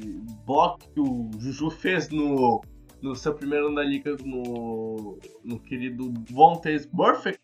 [0.47, 2.63] bloco que o Juju fez no
[3.01, 7.41] no seu primeiro ano da liga no, no querido Vontaze Perfect,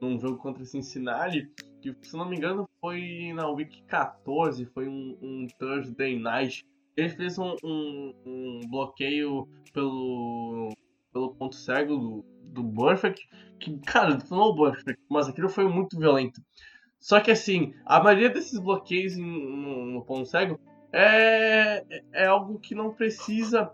[0.00, 5.16] num jogo contra Cincinnati, que se não me engano foi na Week 14, foi um,
[5.20, 6.64] um Thursday Night.
[6.96, 10.70] Ele fez um, um, um, bloqueio pelo,
[11.12, 13.28] pelo ponto cego do, do Perfect,
[13.60, 16.40] que, cara, não o Perfect, mas aquilo foi muito violento.
[16.98, 20.58] Só que assim, a maioria desses bloqueios no, no ponto cego
[20.92, 23.70] é, é algo que não precisa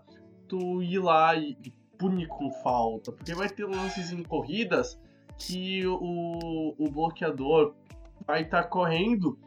[0.47, 4.99] tu ir lá e, e punir com falta, porque vai ter lances em corridas
[5.37, 7.73] que o, o bloqueador
[8.25, 9.37] vai estar tá correndo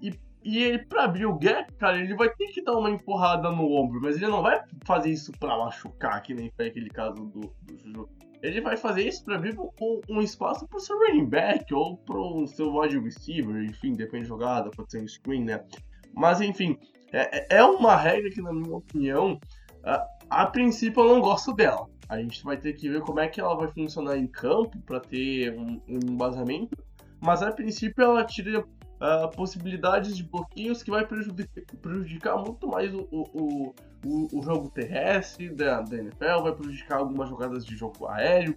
[0.00, 0.12] e,
[0.44, 3.70] e ele, pra abrir o gap, cara, ele vai ter que dar uma empurrada no
[3.72, 7.52] ombro, mas ele não vai fazer isso pra machucar, que nem foi aquele caso do,
[7.62, 8.08] do Juju.
[8.40, 12.46] Ele vai fazer isso para abrir um, um espaço pro seu running back ou pro
[12.46, 15.64] seu wide receiver, enfim, depende da jogada, pode ser um screen, né?
[16.14, 16.78] Mas enfim,
[17.12, 19.40] é, é, é uma regra que, na minha opinião,
[19.82, 21.88] a, a princípio eu não gosto dela.
[22.08, 25.00] A gente vai ter que ver como é que ela vai funcionar em campo para
[25.00, 26.76] ter um, um embasamento.
[27.20, 32.92] Mas a princípio ela tira uh, possibilidades de bloqueios que vai prejudicar, prejudicar muito mais
[32.94, 38.06] o, o, o, o, jogo terrestre da, da NFL, vai prejudicar algumas jogadas de jogo
[38.06, 38.56] aéreo.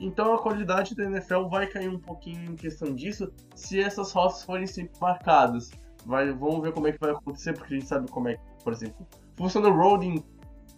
[0.00, 4.42] Então a qualidade da NFL vai cair um pouquinho em questão disso se essas rotas
[4.42, 5.70] forem sempre marcadas.
[6.04, 8.42] Vai, vamos ver como é que vai acontecer, porque a gente sabe como é que,
[8.64, 10.24] por exemplo, funciona o holding,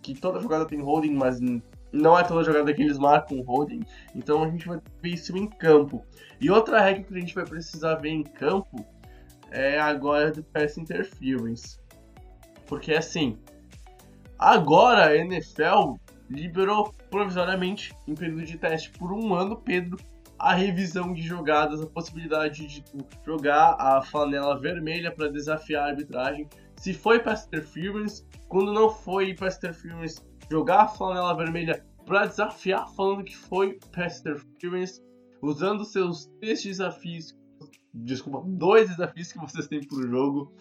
[0.04, 1.40] que toda jogada tem holding, mas
[1.90, 3.80] não é toda jogada que eles marcam holding,
[4.14, 6.04] então a gente vai ver isso em campo.
[6.38, 8.84] E outra regra que a gente vai precisar ver em campo
[9.50, 11.78] é agora do pass interference.
[12.66, 13.38] Porque assim,
[14.38, 15.94] agora a NFL
[16.28, 19.96] liberou provisoriamente, em período de teste por um ano, Pedro,
[20.38, 22.84] a revisão de jogadas, a possibilidade de
[23.24, 26.46] jogar a flanela vermelha para desafiar a arbitragem.
[26.84, 30.20] Se foi pass interference, quando não foi pass interference,
[30.50, 35.02] jogar a flanela vermelha para desafiar, falando que foi pass interference,
[35.40, 37.34] usando seus três desafios,
[37.94, 40.52] desculpa, dois desafios que vocês têm por jogo,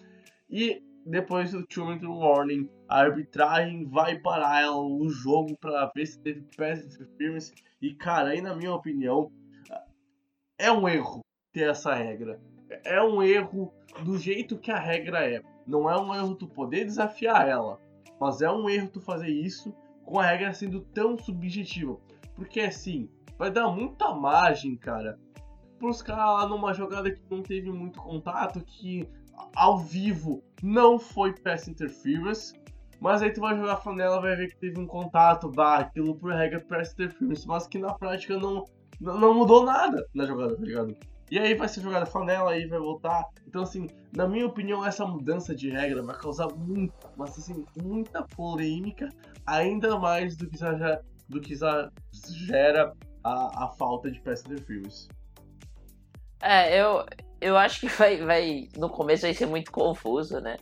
[0.48, 6.18] e depois do two minute warning, a arbitragem vai parar o jogo para ver se
[6.20, 9.30] teve pass interference, e cara, aí na minha opinião,
[10.56, 11.20] é um erro
[11.52, 12.40] ter essa regra.
[12.82, 15.42] É um erro do jeito que a regra é.
[15.66, 17.80] Não é um erro tu poder desafiar ela,
[18.20, 19.74] mas é um erro tu fazer isso
[20.04, 21.98] com a regra sendo tão subjetiva.
[22.34, 25.18] Porque assim, vai dar muita margem, cara,
[25.78, 29.08] pros caras lá numa jogada que não teve muito contato, que
[29.54, 32.54] ao vivo não foi pass interference,
[33.00, 36.32] mas aí tu vai jogar flanela vai ver que teve um contato, bah, aquilo por
[36.32, 38.64] regra pass interference, mas que na prática não,
[39.00, 40.96] não mudou nada na jogada, tá ligado?
[41.30, 43.24] E aí vai ser jogada flanela, aí vai voltar.
[43.46, 48.22] Então, assim, na minha opinião, essa mudança de regra vai causar muita, mas assim, muita
[48.22, 49.08] polêmica,
[49.46, 51.90] ainda mais do que já, do que já
[52.46, 55.08] gera a, a falta de pass interference.
[56.42, 57.06] É, eu,
[57.40, 58.68] eu acho que vai, vai.
[58.76, 60.56] No começo vai ser muito confuso, né?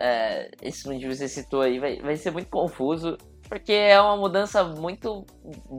[0.00, 4.62] É, esse que você citou aí vai, vai ser muito confuso, porque é uma mudança
[4.62, 5.26] muito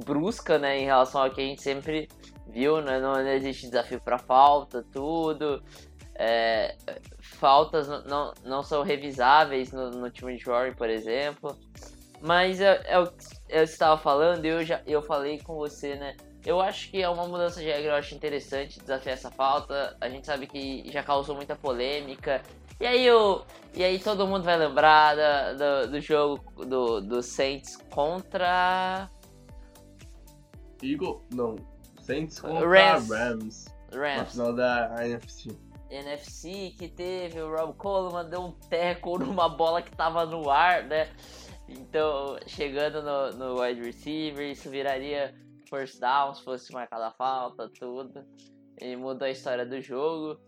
[0.06, 2.10] brusca, né, em relação ao que a gente sempre
[2.50, 3.00] viu, né?
[3.00, 5.64] Não existe desafio para falta, tudo.
[6.16, 6.76] É,
[7.22, 11.58] faltas não, não são revisáveis no, no time de Rory, por exemplo.
[12.22, 16.16] Mas é, é, eu estava falando e eu, já, eu falei com você, né?
[16.46, 19.96] Eu acho que é uma mudança de regra, eu acho interessante desafiar essa falta.
[20.00, 22.42] A gente sabe que já causou muita polêmica.
[22.80, 27.22] E aí, eu, e aí todo mundo vai lembrar da, do, do jogo do, do
[27.22, 29.10] Saints contra.
[30.82, 31.22] Eagle?
[31.34, 31.56] Não.
[32.10, 33.10] Saints contra Rams.
[33.10, 33.65] Rams.
[33.93, 34.17] Rams.
[34.17, 35.56] Na final da NFC.
[35.91, 40.84] NFC que teve, o Rob Coleman deu um tackle numa bola que tava no ar,
[40.86, 41.08] né?
[41.67, 45.36] Então, chegando no, no wide receiver, isso viraria
[45.69, 48.26] first down se fosse marcada a falta, tudo.
[48.82, 50.39] E mudou a história do jogo.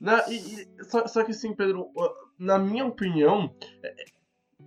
[0.00, 1.90] Na, e, e, só, só que assim, Pedro,
[2.38, 3.94] na minha opinião, é,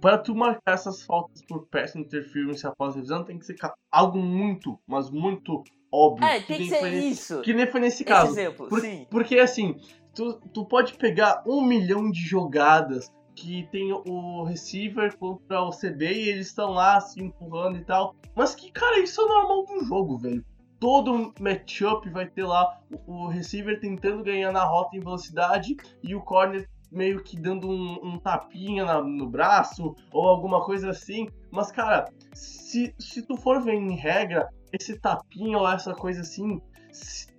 [0.02, 3.56] para tu marcar essas faltas por pass interference após a revisão, tem que ser
[3.90, 6.26] algo muito, mas muito óbvio.
[6.26, 7.42] É, tem que, que ser nesse, isso.
[7.42, 8.32] Que nem foi nesse caso.
[8.32, 9.06] Esse exemplo, por, sim.
[9.10, 9.78] Porque assim,
[10.16, 16.06] tu, tu pode pegar um milhão de jogadas que tem o receiver contra o CB
[16.06, 18.16] e eles estão lá se empurrando e tal.
[18.36, 20.44] Mas que, cara, isso é normal do jogo, velho.
[20.80, 26.14] Todo matchup vai ter lá o, o receiver tentando ganhar na rota em velocidade e
[26.14, 31.28] o corner meio que dando um, um tapinha na, no braço ou alguma coisa assim.
[31.50, 36.60] Mas, cara, se, se tu for ver em regra, esse tapinha ou essa coisa assim,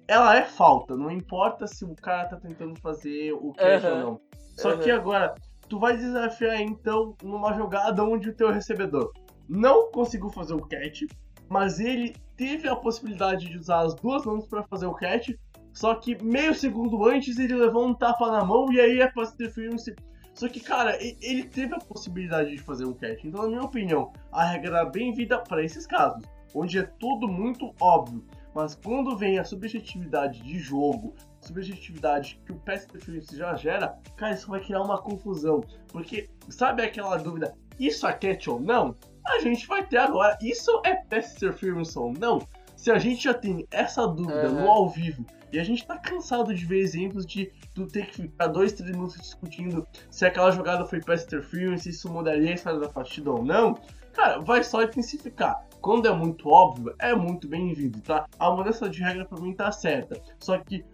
[0.07, 0.97] ela é falta.
[0.97, 3.91] Não importa se o cara tá tentando fazer o catch uhum.
[3.91, 4.21] ou não.
[4.57, 4.79] Só uhum.
[4.81, 5.35] que agora,
[5.69, 9.13] tu vai desafiar então numa jogada onde o teu recebedor
[9.49, 11.03] não conseguiu fazer o catch,
[11.49, 15.31] mas ele teve a possibilidade de usar as duas mãos para fazer o catch,
[15.73, 19.35] só que meio segundo antes ele levou um tapa na mão e aí é pass
[19.35, 19.95] interference.
[20.33, 23.25] Só que, cara, ele teve a possibilidade de fazer um catch.
[23.25, 26.25] Então, na minha opinião, a regra é bem-vinda para esses casos,
[26.55, 28.25] onde é tudo muito óbvio.
[28.55, 34.35] Mas quando vem a subjetividade de jogo, subjetividade que o pass interference já gera, cara,
[34.35, 35.63] isso vai criar uma confusão.
[35.89, 38.97] Porque, sabe aquela dúvida, isso é catch ou não?
[39.27, 40.39] a gente vai ter agora.
[40.41, 42.47] Isso é pass interference ou não?
[42.77, 44.61] Se a gente já tem essa dúvida uhum.
[44.61, 48.23] no ao vivo e a gente tá cansado de ver exemplos de tu ter que
[48.23, 52.55] ficar dois, três minutos discutindo se aquela jogada foi pass interference, se isso mudaria a
[52.55, 53.79] história da partida ou não,
[54.15, 55.67] cara, vai só intensificar.
[55.81, 58.27] Quando é muito óbvio, é muito bem-vindo, tá?
[58.39, 60.21] A mudança de regra pra mim tá certa.
[60.39, 60.85] Só que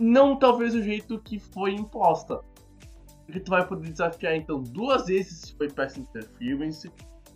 [0.00, 2.40] não talvez o jeito que foi imposta.
[3.24, 6.90] Porque tu vai poder desafiar então duas vezes se foi pass interference.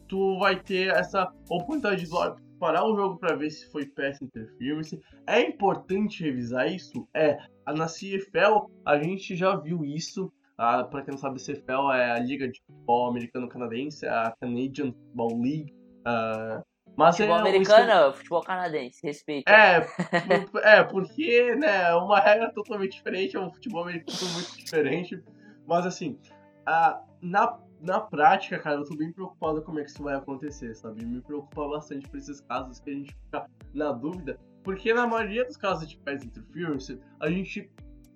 [0.08, 2.10] Tu vai ter essa oportunidade de
[2.58, 5.00] parar o jogo para ver se foi pass interference.
[5.26, 7.06] É importante revisar isso?
[7.14, 7.38] É.
[7.66, 10.32] Na CFL a gente já viu isso.
[10.58, 15.40] Ah, para quem não sabe, CFL é a Liga de Futebol Americano-Canadense, a Canadian Football
[15.40, 15.72] League.
[16.00, 16.62] Uh,
[16.96, 19.48] mas futebol é, americano, futebol canadense, respeito.
[19.48, 19.86] É,
[20.80, 25.22] é, porque, né, uma regra totalmente diferente, é um futebol americano muito diferente.
[25.64, 26.18] Mas assim,
[26.66, 30.74] a, na, na prática, cara, eu tô bem preocupado como é que isso vai acontecer,
[30.74, 31.04] sabe?
[31.04, 34.40] Me preocupa bastante por esses casos que a gente fica na dúvida.
[34.64, 37.70] Porque na maioria dos casos de pass interference, a gente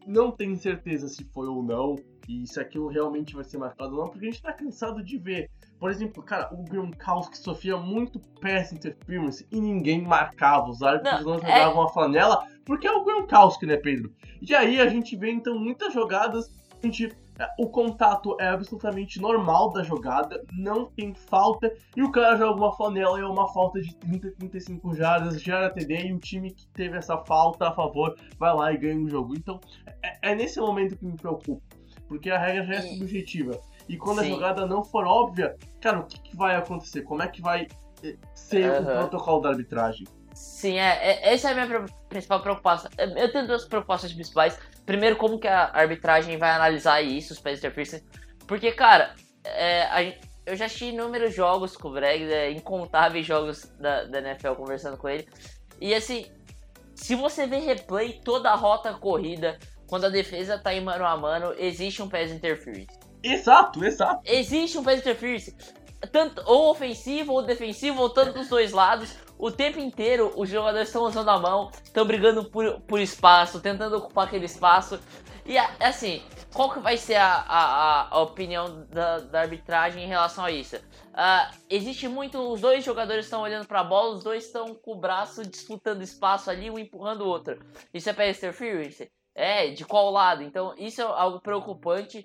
[0.06, 1.96] não tem certeza se foi ou não,
[2.28, 5.18] e se aquilo realmente vai ser marcado ou não, porque a gente tá cansado de
[5.18, 5.50] ver
[5.82, 10.70] por exemplo, cara, o Gronkowski sofria muito pass interference e ninguém marcava.
[10.70, 11.84] Os árbitros não, não é jogavam é...
[11.84, 14.14] a flanela porque é o Gronkowski, né, Pedro?
[14.40, 16.48] E aí a gente vê então muitas jogadas,
[16.82, 22.10] a gente, é, o contato é absolutamente normal da jogada, não tem falta, e o
[22.10, 26.12] cara joga uma flanela e é uma falta de 30, 35 jardas, gera TD, e
[26.12, 29.34] o time que teve essa falta a favor vai lá e ganha o jogo.
[29.34, 29.60] Então
[30.02, 31.62] é, é nesse momento que me preocupa,
[32.08, 33.60] porque a regra já é subjetiva.
[33.88, 34.26] E quando Sim.
[34.26, 37.02] a jogada não for óbvia, cara, o que, que vai acontecer?
[37.02, 37.66] Como é que vai
[38.02, 38.82] eh, ser uhum.
[38.82, 40.06] o protocolo da arbitragem?
[40.34, 42.90] Sim, é, é, essa é a minha principal preocupação.
[42.96, 44.58] Eu tenho duas preocupações principais.
[44.84, 48.04] Primeiro, como que a arbitragem vai analisar isso, os pés interference.
[48.46, 49.14] Porque, cara,
[49.44, 50.02] é, a,
[50.44, 54.96] eu já assisti inúmeros jogos com o Breg, é, incontáveis jogos da, da NFL conversando
[54.96, 55.28] com ele.
[55.80, 56.26] E assim,
[56.94, 61.16] se você vê replay, toda a rota corrida, quando a defesa tá em mano a
[61.16, 62.98] mano, existe um pass interference.
[63.22, 64.20] Exato, exato.
[64.24, 65.56] Existe um pass interference,
[66.10, 69.14] tanto ou ofensivo ou defensivo, ou tanto dos dois lados.
[69.42, 73.96] O tempo inteiro os jogadores estão usando a mão, estão brigando por, por espaço, tentando
[73.96, 75.00] ocupar aquele espaço.
[75.44, 76.22] E assim,
[76.54, 80.76] qual que vai ser a, a, a opinião da, da, arbitragem em relação a isso?
[80.76, 84.92] Uh, existe muito, os dois jogadores estão olhando para a bola, os dois estão com
[84.92, 87.58] o braço disputando espaço ali, um empurrando o outro.
[87.92, 89.10] Isso é pass interference?
[89.34, 90.44] É, de qual lado?
[90.44, 92.24] Então isso é algo preocupante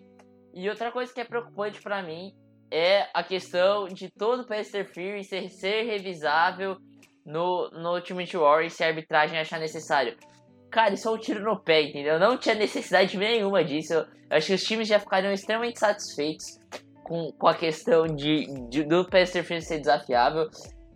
[0.54, 2.32] e outra coisa que é preocupante para mim
[2.70, 6.78] é a questão de todo o pass interference ser, ser revisável
[7.28, 10.16] no, no Ultimate Warrior se a arbitragem achar necessário.
[10.72, 12.18] Cara, isso é um tiro no pé, entendeu?
[12.18, 13.94] Não tinha necessidade nenhuma disso.
[13.94, 16.60] Eu acho que os times já ficariam extremamente satisfeitos
[17.04, 20.50] com, com a questão de, de do pass interference ser desafiável.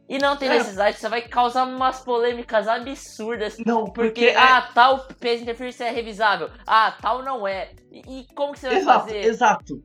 [0.09, 0.53] E não tem é.
[0.53, 3.57] necessidade, você vai causar umas polêmicas absurdas.
[3.65, 4.01] Não, porque.
[4.01, 4.38] porque é...
[4.38, 6.49] Ah, tal pass interference é revisável.
[6.65, 7.71] Ah, tal não é.
[7.91, 9.17] E, e como que você vai exato, fazer?
[9.19, 9.84] Exato.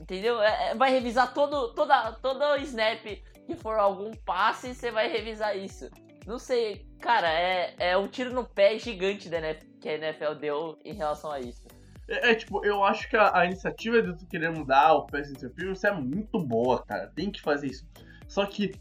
[0.00, 0.42] Entendeu?
[0.42, 3.06] É, é, vai revisar todo, toda, todo snap
[3.50, 5.90] que for algum passe, você vai revisar isso.
[6.26, 10.34] Não sei, cara, é, é um tiro no pé gigante da NFL, que a NFL
[10.40, 11.66] deu em relação a isso.
[12.08, 15.30] É, é, tipo, eu acho que a, a, iniciativa de tu querer mudar o pass
[15.30, 17.08] interference é muito boa, cara.
[17.08, 17.84] Tem que fazer isso.
[18.28, 18.72] Só que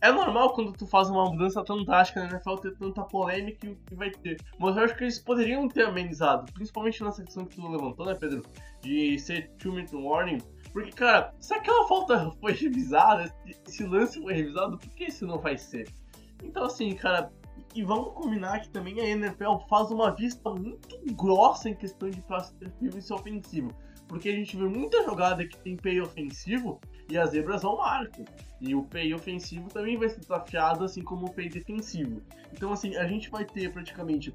[0.00, 3.94] é normal quando tu faz uma mudança tão drástica na NFL ter tanta polêmica que
[3.94, 4.40] vai ter.
[4.58, 8.16] Mas eu acho que eles poderiam ter amenizado, principalmente nessa questão que tu levantou, né,
[8.18, 8.42] Pedro?
[8.82, 10.38] De ser two minute warning.
[10.74, 13.32] Porque, cara, se aquela falta foi revisada,
[13.66, 15.88] esse lance foi revisado, por que isso não vai ser?
[16.42, 17.32] Então, assim, cara,
[17.74, 22.22] e vamos combinar que também a NFL faz uma vista muito grossa em questão de
[22.82, 23.70] e ofensivo.
[24.08, 28.24] Porque a gente vê muita jogada que tem pay ofensivo e as zebras vão marco.
[28.60, 32.20] E o pay ofensivo também vai ser desafiado, assim como o pay defensivo.
[32.52, 34.34] Então, assim, a gente vai ter praticamente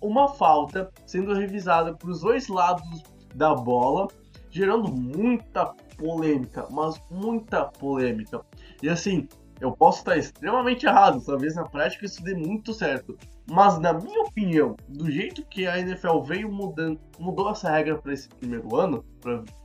[0.00, 3.02] uma falta sendo revisada para os dois lados
[3.34, 4.08] da bola,
[4.54, 8.40] gerando muita polêmica, mas muita polêmica.
[8.80, 9.28] E assim,
[9.60, 13.18] eu posso estar extremamente errado, talvez na prática isso dê muito certo.
[13.50, 18.12] Mas na minha opinião, do jeito que a NFL veio mudando, mudou essa regra para
[18.12, 19.04] esse primeiro ano,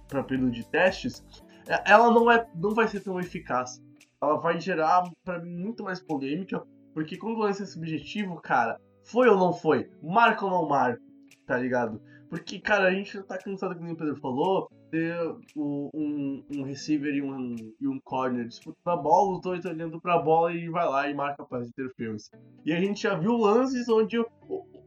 [0.08, 1.24] para período de testes,
[1.68, 3.80] é, ela não, é, não vai ser tão eficaz.
[4.20, 6.64] Ela vai gerar, para mim, muito mais polêmica,
[6.96, 9.88] porque quando o lance é subjetivo, cara, foi ou não foi?
[10.02, 11.00] Marca ou não marca?
[11.46, 12.02] Tá ligado?
[12.28, 15.16] Porque, cara, a gente já tá cansado, como o Pedro falou, ter
[15.56, 20.20] um, um receiver e um, e um corner disputando a bola, os dois olhando pra
[20.20, 22.30] bola e vai lá e marca para interference.
[22.66, 24.28] E a gente já viu lances onde o,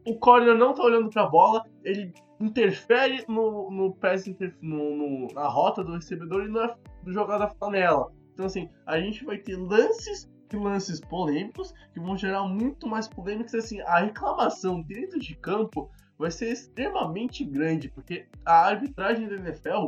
[0.05, 4.25] o corner não tá olhando pra bola, ele interfere no, no pass,
[4.61, 6.75] no, no, na rota do recebedor e na
[7.07, 8.11] jogada flanela.
[8.33, 13.07] Então, assim, a gente vai ter lances e lances polêmicos que vão gerar muito mais
[13.07, 13.53] polêmicas.
[13.55, 15.89] Assim, a reclamação dentro de campo
[16.23, 19.87] vai ser extremamente grande, porque a arbitragem da NFL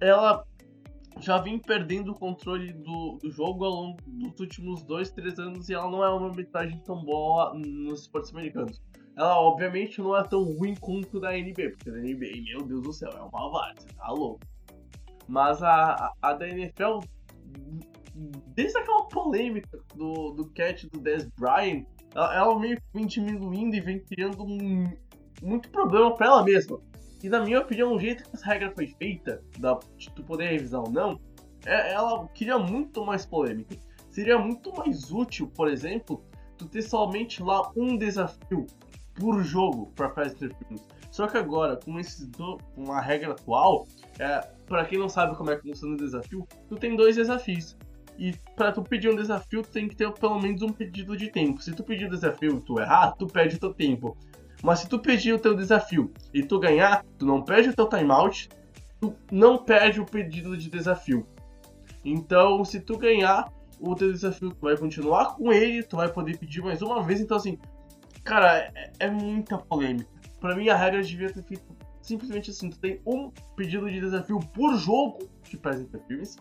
[0.00, 0.44] ela
[1.20, 5.68] já vem perdendo o controle do, do jogo ao longo dos últimos dois, três anos
[5.68, 8.82] e ela não é uma arbitragem tão boa nos esportes americanos.
[9.16, 12.92] Ela, obviamente, não é tão ruim quanto da NBA, porque a NBA, meu Deus do
[12.92, 14.40] céu, é uma várzea, tá louco.
[15.28, 17.00] Mas a, a, a da NFL,
[18.48, 21.84] desde aquela polêmica do, do catch do Dez Bryant,
[22.14, 24.90] ela, ela meio que vem diminuindo e vem criando um,
[25.42, 26.80] muito problema para ela mesma.
[27.22, 30.50] E na minha opinião, o jeito que essa regra foi feita, da, de tu poder
[30.50, 31.20] revisar ou não,
[31.64, 33.76] é, ela queria muito mais polêmica.
[34.10, 36.22] Seria muito mais útil, por exemplo,
[36.56, 38.66] tu ter somente lá um desafio
[39.14, 40.84] por jogo para Fast Interference.
[41.10, 43.86] Só que agora, com, esse do, com a regra atual,
[44.18, 47.76] é, para quem não sabe como é que funciona o desafio, tu tem dois desafios.
[48.18, 51.30] E para tu pedir um desafio, tu tem que ter pelo menos um pedido de
[51.30, 51.62] tempo.
[51.62, 54.16] Se tu pedir o desafio e tu errar, tu perde o teu tempo.
[54.62, 57.88] Mas se tu pedir o teu desafio e tu ganhar, tu não perde o teu
[57.88, 58.48] timeout,
[59.00, 61.26] tu não perde o pedido de desafio.
[62.04, 66.38] Então, se tu ganhar o teu desafio, tu vai continuar com ele, tu vai poder
[66.38, 67.20] pedir mais uma vez.
[67.20, 67.58] Então, assim,
[68.22, 70.08] cara, é, é muita polêmica.
[70.40, 71.64] Para mim, a regra devia ter feito
[72.00, 76.38] simplesmente assim: tu tem um pedido de desafio por jogo de Pass Interference.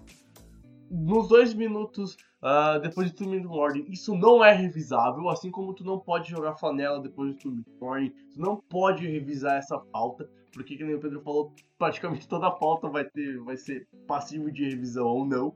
[0.93, 5.85] Nos dois minutos uh, depois de 2 Minute isso não é revisável, assim como tu
[5.85, 10.77] não pode jogar flanela depois de 2 Minute tu não pode revisar essa falta, porque,
[10.77, 15.25] como o Pedro falou, praticamente toda falta vai, ter, vai ser passivo de revisão ou
[15.25, 15.55] não,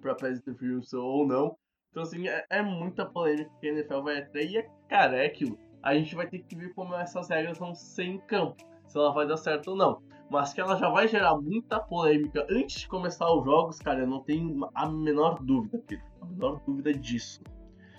[0.00, 1.56] para Pass Interference ou não.
[1.90, 5.26] Então, assim, é, é muita polêmica que a NFL vai até e, é, cara, é
[5.26, 5.58] aquilo.
[5.82, 9.12] A gente vai ter que ver como essas regras vão ser em campo, se ela
[9.12, 10.00] vai dar certo ou não.
[10.30, 14.06] Mas que ela já vai gerar muita polêmica antes de começar os jogos, cara, eu
[14.06, 16.04] não tenho a menor dúvida, Pedro.
[16.22, 17.42] A menor dúvida disso.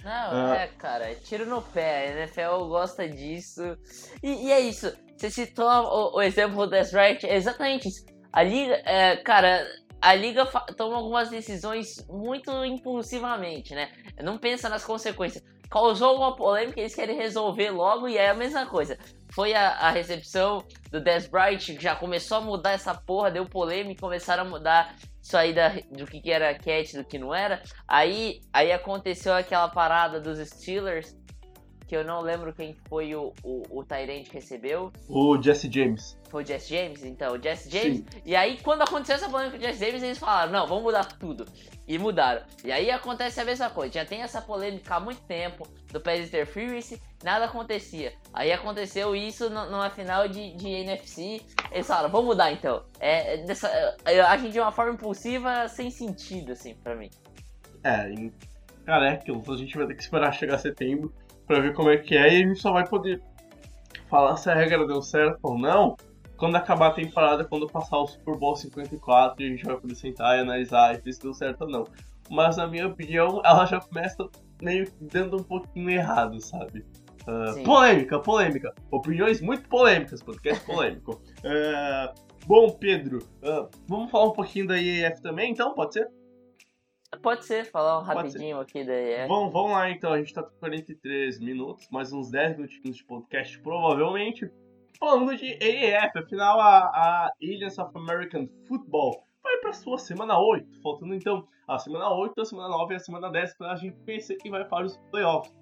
[0.04, 0.54] Não, uh...
[0.54, 2.08] é, cara, é tiro no pé.
[2.08, 3.78] A NFL gosta disso.
[4.24, 4.92] E, e é isso.
[5.18, 8.06] Você citou o, o exemplo do Death Right, é exatamente isso.
[8.32, 9.68] A liga, é, cara,
[10.02, 13.92] a liga toma algumas decisões muito impulsivamente, né?
[14.24, 15.44] Não pensa nas consequências.
[15.72, 18.98] Causou uma polêmica, eles querem resolver logo e é a mesma coisa.
[19.34, 20.62] Foi a, a recepção
[20.92, 24.94] do Des Bright que já começou a mudar essa porra, deu polêmica, começaram a mudar
[25.22, 27.64] isso aí da, do que, que era cat, do que não era.
[27.88, 31.16] Aí, aí aconteceu aquela parada dos Steelers
[31.92, 34.94] que eu não lembro quem foi o, o, o Tyrant que recebeu.
[35.10, 36.18] O Jesse James.
[36.30, 37.04] Foi o Jesse James?
[37.04, 37.98] Então, o Jesse James.
[37.98, 38.22] Sim.
[38.26, 41.04] E aí, quando aconteceu essa polêmica com o Jesse James, eles falaram, não, vamos mudar
[41.04, 41.46] tudo.
[41.86, 42.44] E mudaram.
[42.64, 43.96] E aí acontece a mesma coisa.
[43.96, 48.14] Já tem essa polêmica há muito tempo do Pass Interference, nada acontecia.
[48.32, 51.42] Aí aconteceu isso numa final de, de NFC.
[51.74, 52.86] Eles falaram, vamos mudar então.
[53.02, 53.68] É, é dessa,
[54.06, 57.10] é, gente de uma forma impulsiva, sem sentido, assim, pra mim.
[57.84, 58.10] É,
[58.86, 59.44] cara, é aquilo.
[59.46, 61.14] A gente vai ter que esperar chegar setembro
[61.52, 63.22] para ver como é que é e a gente só vai poder
[64.10, 65.97] falar se a regra deu certo ou não
[66.38, 69.95] quando acabar a temporada, quando passar o Super Bowl 54 e a gente vai poder
[69.95, 71.86] sentar e analisar e ver se deu certo ou não.
[72.30, 74.30] Mas na minha opinião, ela já começa
[74.62, 76.86] meio dando um pouquinho errado, sabe?
[77.28, 78.74] Uh, polêmica, polêmica.
[78.89, 81.22] Opiniões muito polêmicas, podcast polêmico.
[81.43, 82.14] uh,
[82.47, 85.76] bom, Pedro, uh, vamos falar um pouquinho da EAF também, então?
[85.76, 86.08] Pode ser?
[87.20, 89.28] Pode ser, falar um rapidinho aqui da EF.
[89.28, 93.03] Vamos, vamos lá então, a gente tá com 43 minutos, mais uns 10 minutinhos de
[93.03, 94.49] podcast, provavelmente.
[94.97, 100.82] Falando de EF, afinal a, a Alliance of American Football vai pra sua semana 8,
[100.82, 104.38] faltando então a semana 8, a semana 9 e a semana 10 pra gente conhecer
[104.38, 105.53] quem vai para os playoffs.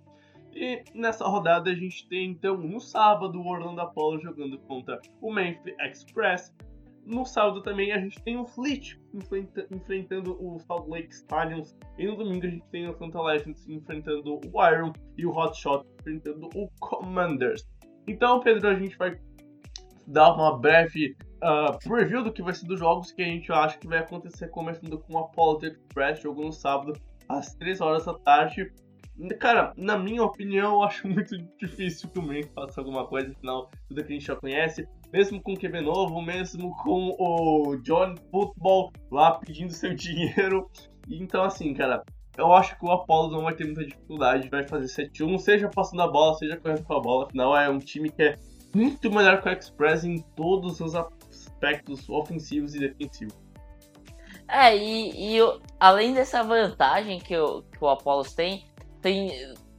[0.53, 5.31] E nessa rodada a gente tem então no sábado o Orlando Apollo jogando contra o
[5.31, 6.53] Memphis Express,
[7.09, 8.99] no sábado também a gente tem o Fleet
[9.71, 11.75] enfrentando o Salt Lake Stallions.
[11.97, 15.85] E no domingo a gente tem o Atlanta Legends enfrentando o Iron e o Hotshot
[15.99, 17.67] enfrentando o Commanders.
[18.07, 19.19] Então, Pedro, a gente vai
[20.05, 23.77] dar uma breve uh, preview do que vai ser dos jogos que a gente acha
[23.77, 26.93] que vai acontecer, começando com o Apollo Express, jogo no sábado
[27.27, 28.71] às 3 horas da tarde.
[29.39, 33.69] Cara, na minha opinião, eu acho muito difícil que o Memphis faça alguma coisa, afinal,
[33.87, 38.15] tudo que a gente já conhece mesmo com o QB novo, mesmo com o John
[38.31, 40.69] Football lá pedindo seu dinheiro.
[41.09, 42.03] Então, assim, cara,
[42.37, 46.01] eu acho que o Apollo não vai ter muita dificuldade, vai fazer 7-1, seja passando
[46.01, 47.25] a bola, seja correndo com a bola.
[47.25, 48.35] Afinal, é um time que é
[48.73, 53.35] muito melhor que o Express em todos os aspectos ofensivos e defensivos.
[54.47, 58.65] É, e, e além dessa vantagem que o, que o tem,
[59.01, 59.31] tem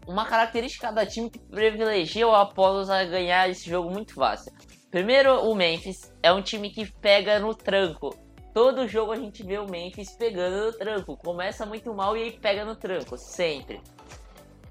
[0.06, 4.52] uma característica da time que privilegia o Apollos a ganhar esse jogo muito fácil.
[4.90, 8.14] Primeiro, o Memphis é um time que pega no tranco.
[8.52, 11.16] todo jogo a gente vê o Memphis pegando no tranco.
[11.16, 13.80] Começa muito mal e aí pega no tranco, sempre.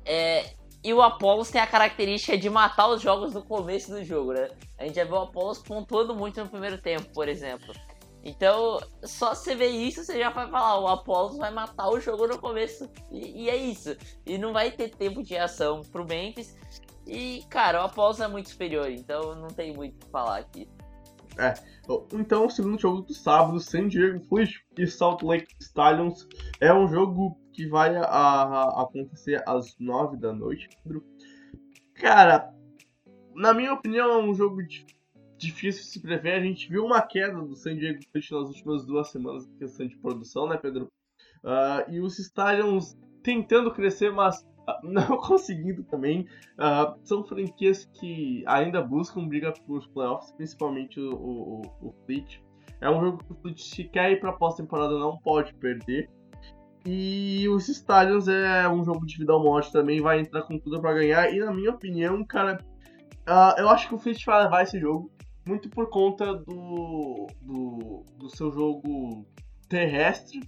[0.05, 0.53] É,
[0.83, 4.49] e o Apollos tem a característica de matar os jogos no começo do jogo, né?
[4.77, 7.73] A gente já viu o Apollos pontuando muito no primeiro tempo, por exemplo.
[8.23, 12.27] Então, só você ver isso, você já vai falar, o Apollos vai matar o jogo
[12.27, 12.89] no começo.
[13.09, 13.95] E, e, é isso.
[14.25, 16.55] E não vai ter tempo de ação pro Memphis.
[17.09, 20.69] E, cara, o Apollos é muito superior, então não tem muito o que falar aqui.
[21.37, 21.53] É,
[22.13, 26.27] então o segundo jogo do sábado, San Diego Fleet e Salt Lake Stallions,
[26.59, 30.69] é um jogo que vai a, a acontecer às 9 da noite.
[31.95, 32.53] Cara,
[33.33, 34.61] na minha opinião, é um jogo
[35.37, 36.33] difícil de se prever.
[36.33, 39.87] A gente viu uma queda do San Diego Fleet nas últimas duas semanas em questão
[39.87, 40.91] de produção, né, Pedro?
[41.43, 44.45] Uh, e os Stallions tentando crescer, mas
[44.83, 46.27] não conseguindo também.
[46.57, 52.41] Uh, são franquias que ainda buscam briga por playoffs, principalmente o, o, o Fleet.
[52.81, 56.09] É um jogo que o Fleet, se quer ir para pós-temporada, não pode perder.
[56.85, 60.81] E os Stallions é um jogo de vida ou morte também, vai entrar com tudo
[60.81, 61.33] para ganhar.
[61.33, 62.63] E na minha opinião, cara,
[63.27, 65.11] uh, eu acho que o Fleet vai levar esse jogo
[65.47, 69.25] muito por conta do, do, do seu jogo
[69.67, 70.41] terrestre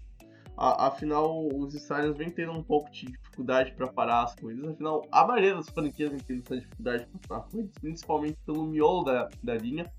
[0.61, 4.63] afinal, os Stallions vem tendo um pouco de dificuldade para parar as coisas.
[4.63, 8.65] Afinal, a maioria das franquias vem tendo essa dificuldade para parar as coisas, principalmente pelo
[8.65, 9.91] miolo da, da linha.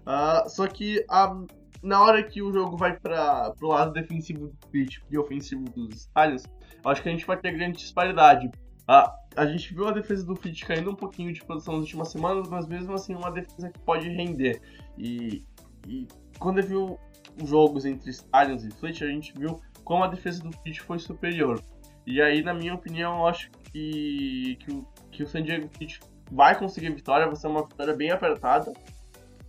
[0.00, 1.36] Uh, só que a,
[1.82, 5.94] na hora que o jogo vai para o lado defensivo do Pitch e ofensivo dos
[5.96, 6.44] Stallions,
[6.84, 8.46] acho que a gente vai ter grande disparidade.
[8.46, 12.08] Uh, a gente viu a defesa do Fit caindo um pouquinho de produção nas últimas
[12.08, 14.60] semanas, mas mesmo assim uma defesa que pode render.
[14.98, 15.44] E,
[15.86, 16.06] e
[16.38, 19.60] quando eu vi os jogos entre Stallions e Fleet, a gente viu
[19.90, 21.60] como a defesa do Heat foi superior.
[22.06, 25.98] E aí, na minha opinião, eu acho que, que, o, que o San Diego Heat
[26.30, 28.72] vai conseguir vitória, vai ser uma vitória bem apertada.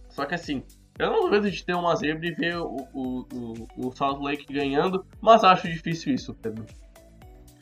[0.09, 0.63] Só que assim,
[0.97, 4.51] eu não duvido de ter uma zebra e ver o, o, o, o Salt Lake
[4.51, 6.65] ganhando, mas acho difícil isso, Pedro.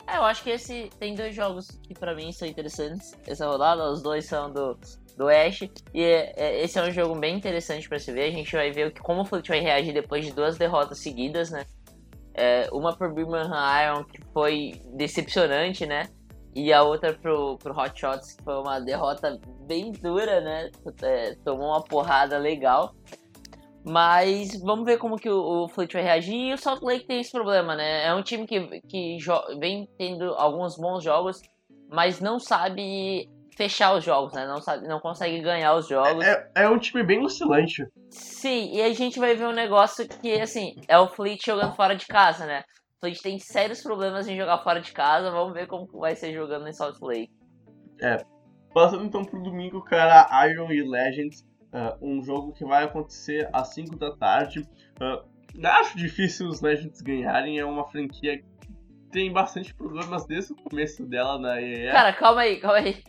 [0.06, 3.90] É, eu acho que esse tem dois jogos que para mim são interessantes essa rodada.
[3.90, 4.78] Os dois são do,
[5.18, 5.60] do Ash.
[5.92, 8.24] E é, é, esse é um jogo bem interessante para se ver.
[8.24, 11.66] A gente vai ver como o Fleet vai reagir depois de duas derrotas seguidas, né?
[12.34, 13.50] É, uma pro Birmingham
[13.82, 16.08] Iron, que foi decepcionante, né?
[16.54, 20.70] E a outra pro, pro Hot Shots, que foi uma derrota bem dura, né?
[21.02, 22.94] É, tomou uma porrada legal.
[23.84, 26.34] Mas vamos ver como que o, o Fleet vai reagir.
[26.34, 28.06] E o Salt Lake tem esse problema, né?
[28.06, 29.16] É um time que, que
[29.58, 31.40] vem tendo alguns bons jogos,
[31.88, 33.28] mas não sabe
[33.60, 34.46] fechar os jogos, né?
[34.46, 36.24] Não, sabe, não consegue ganhar os jogos.
[36.24, 37.86] É, é um time bem oscilante.
[38.08, 41.94] Sim, e a gente vai ver um negócio que, assim, é o Fleet jogando fora
[41.94, 42.64] de casa, né?
[42.96, 45.30] O Fleet tem sérios problemas em jogar fora de casa.
[45.30, 47.30] Vamos ver como vai ser jogando em Salt Lake.
[48.00, 48.24] É.
[48.72, 51.46] Passando então pro domingo, cara, Iron e Legends.
[51.70, 54.66] Uh, um jogo que vai acontecer às 5 da tarde.
[54.98, 55.22] Uh,
[55.66, 57.58] acho difícil os Legends ganharem.
[57.58, 58.46] É uma franquia que
[59.12, 61.92] tem bastante problemas desde o começo dela na EE.
[61.92, 63.02] Cara, calma aí, calma aí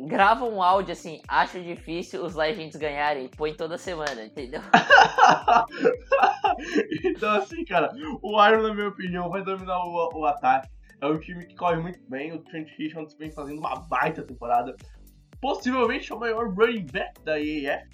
[0.00, 4.60] grava um áudio assim, acho difícil os Legends ganharem, põe toda semana, entendeu?
[7.04, 7.90] então assim, cara,
[8.22, 10.68] o Iron, na minha opinião, vai dominar o, o ataque.
[11.00, 14.74] É um time que corre muito bem, o Trent Richards vem fazendo uma baita temporada.
[15.40, 17.86] Possivelmente é o maior running back da EAF.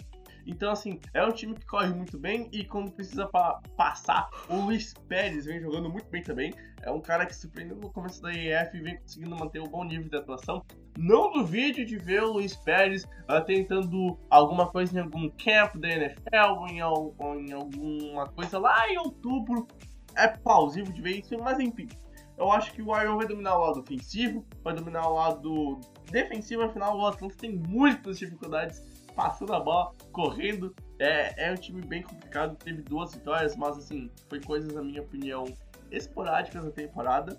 [0.46, 4.56] Então, assim, é um time que corre muito bem e quando precisa pa passar, o
[4.56, 6.52] Luiz Pérez vem jogando muito bem também.
[6.82, 9.84] É um cara que surpreendeu no começo da EF e vem conseguindo manter um bom
[9.84, 10.64] nível de atuação.
[10.96, 15.88] Não duvide de ver o Luiz Pérez uh, tentando alguma coisa em algum camp da
[15.88, 19.66] NFL ou em, ou em alguma coisa lá em outubro.
[20.14, 21.88] É plausível de ver isso, mas enfim.
[22.36, 25.80] Eu acho que o Iron vai dominar o lado ofensivo, vai dominar o lado
[26.10, 28.82] defensivo, afinal o Atlanta tem muitas dificuldades
[29.14, 30.74] passando a bola, correndo.
[30.98, 35.02] É, é um time bem complicado, teve duas vitórias, mas assim, foi coisas, na minha
[35.02, 35.44] opinião,
[35.90, 37.38] esporádicas na temporada.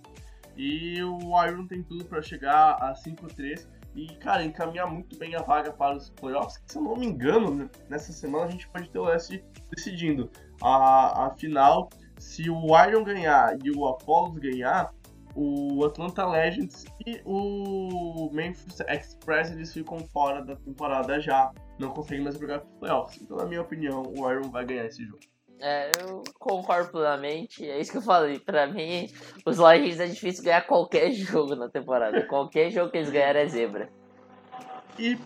[0.56, 5.42] E o Iron tem tudo para chegar a 5-3 e, cara, encaminhar muito bem a
[5.42, 6.62] vaga para os playoffs.
[6.66, 10.30] Se eu não me engano, né, nessa semana a gente pode ter o Leste decidindo
[10.62, 11.90] a, a final.
[12.18, 14.94] Se o Iron ganhar e o Apollo ganhar,
[15.36, 22.24] o Atlanta Legends e o Memphis Express eles ficam fora da temporada já, não conseguem
[22.24, 23.22] mais brigar para playoffs.
[23.22, 25.20] Então, na minha opinião, o Iron vai ganhar esse jogo.
[25.66, 28.38] É, eu concordo plenamente, é isso que eu falei.
[28.38, 29.08] Pra mim,
[29.46, 32.22] os Legends é difícil ganhar qualquer jogo na temporada.
[32.28, 33.90] Qualquer jogo que eles ganharem é zebra.
[35.00, 35.18] E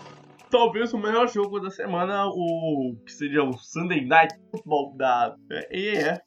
[0.51, 5.35] talvez o melhor jogo da semana, o que seria o Sunday Night Football da
[5.71, 6.21] EEF.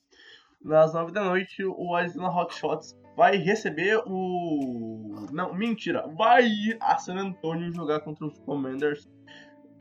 [0.61, 5.29] Nas 9 da noite, o Arizona Hotshots vai receber o.
[5.31, 6.05] Não, mentira.
[6.19, 9.09] Vai ir a San Antonio jogar contra os Commanders.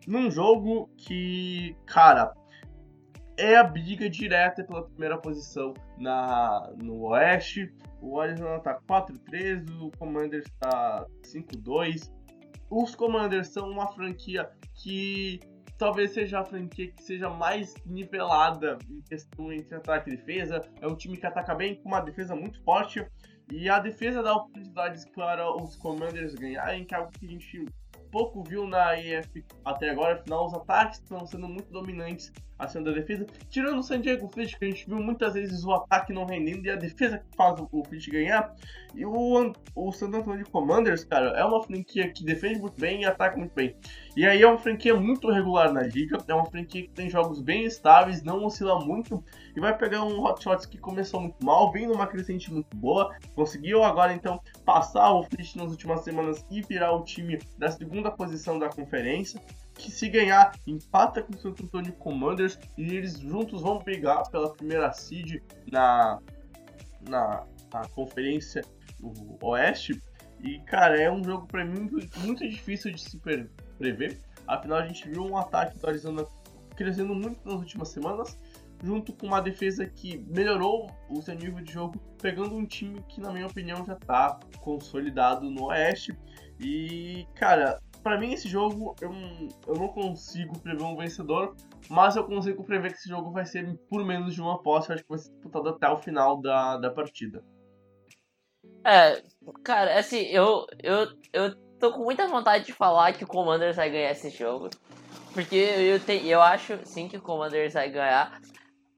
[0.07, 2.32] Num jogo que, cara,
[3.39, 7.73] é a briga direta pela primeira posição na, no Oeste.
[8.01, 12.11] O Arizona tá 4-3, o Commanders tá 5-2.
[12.69, 15.39] Os Commanders são uma franquia que
[15.77, 20.61] talvez seja a franquia que seja mais nivelada em questão entre ataque e defesa.
[20.81, 23.05] É um time que ataca bem, com uma defesa muito forte.
[23.51, 27.65] E a defesa dá oportunidades para os Commanders ganharem, que é algo que a gente
[28.11, 32.91] pouco viu na EF até agora, afinal os ataques estão sendo muito dominantes acima da
[32.91, 33.26] defesa.
[33.49, 36.66] Tirando o San Diego Fleet, que a gente viu muitas vezes o ataque não rendendo
[36.66, 38.53] e a defesa que faz o Fleet ganhar.
[38.93, 43.05] E o, o San Antonio Commanders, cara, é uma franquia que defende muito bem e
[43.05, 43.76] ataca muito bem.
[44.16, 47.39] E aí é uma franquia muito regular na liga, é uma franquia que tem jogos
[47.39, 49.24] bem estáveis, não oscila muito
[49.55, 53.16] e vai pegar um Hot Shots que começou muito mal, vem numa crescente muito boa,
[53.36, 58.12] conseguiu agora então passar o Fleet nas últimas semanas e virar o time da segunda
[58.12, 59.41] posição da conferência
[59.80, 64.53] que se ganhar, empata com o Santo Antônio Commanders e eles juntos vão brigar pela
[64.53, 66.19] primeira seed na,
[67.07, 68.61] na, na conferência
[69.41, 70.01] Oeste.
[70.41, 73.17] E, cara, é um jogo para mim muito, difícil de se
[73.77, 74.19] prever.
[74.45, 76.25] Afinal, a gente viu um ataque do Arizona
[76.75, 78.38] crescendo muito nas últimas semanas,
[78.84, 83.21] junto com uma defesa que melhorou o seu nível de jogo, pegando um time que,
[83.21, 86.17] na minha opinião, já está consolidado no Oeste.
[86.59, 87.80] E, cara,
[88.10, 89.12] para mim esse jogo eu,
[89.68, 91.55] eu não consigo prever um vencedor,
[91.88, 94.95] mas eu consigo prever que esse jogo vai ser por menos de uma posse, eu
[94.95, 97.43] acho que vai ser disputado até o final da, da partida.
[98.84, 99.22] É,
[99.64, 103.91] cara, assim, eu, eu, eu tô com muita vontade de falar que o Commanders vai
[103.91, 104.72] ganhar esse jogo.
[105.32, 108.41] Porque eu, te, eu acho sim que o Commanders vai ganhar.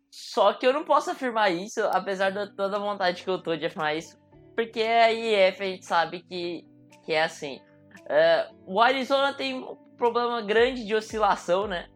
[0.09, 3.57] Só que eu não posso afirmar isso, apesar de toda a vontade que eu tô
[3.57, 4.18] de afirmar isso.
[4.55, 6.66] Porque a IF a gente sabe que,
[7.03, 7.59] que é assim.
[8.08, 11.88] É, o Arizona tem um problema grande de oscilação, né?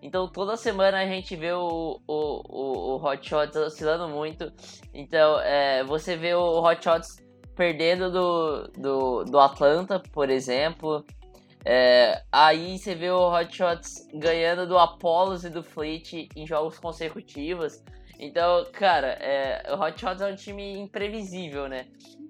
[0.00, 4.52] Então toda semana a gente vê o, o, o, o Hot Shots oscilando muito.
[4.94, 7.16] Então é, você vê o Hot Shots
[7.56, 11.04] perdendo do, do, do Atlanta, por exemplo.
[11.64, 16.78] É, aí você vê o Hot Shots ganhando do Apollos e do Fleet em jogos
[16.78, 17.82] consecutivos.
[18.18, 21.86] Então, cara, é, o Hot Shots é um time imprevisível, né?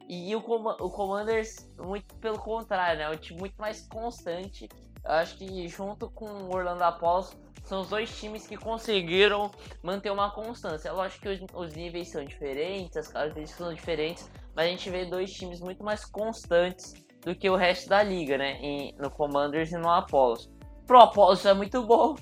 [0.09, 3.05] E o, Com o Commanders, muito pelo contrário, né?
[3.05, 4.69] É um time muito mais constante.
[5.05, 9.51] Eu acho que junto com o Orlando Apollos, são os dois times que conseguiram
[9.83, 10.91] manter uma constância.
[10.91, 15.05] Lógico que os, os níveis são diferentes, as características são diferentes, mas a gente vê
[15.05, 18.53] dois times muito mais constantes do que o resto da liga, né?
[18.63, 20.51] Em, no Commanders e no Apollos.
[20.87, 22.15] Pro Apollos é muito bom,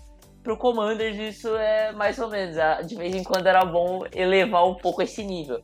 [0.43, 2.59] pro Commanders isso é mais ou menos.
[2.59, 5.63] Ah, de vez em quando era bom elevar um pouco esse nível.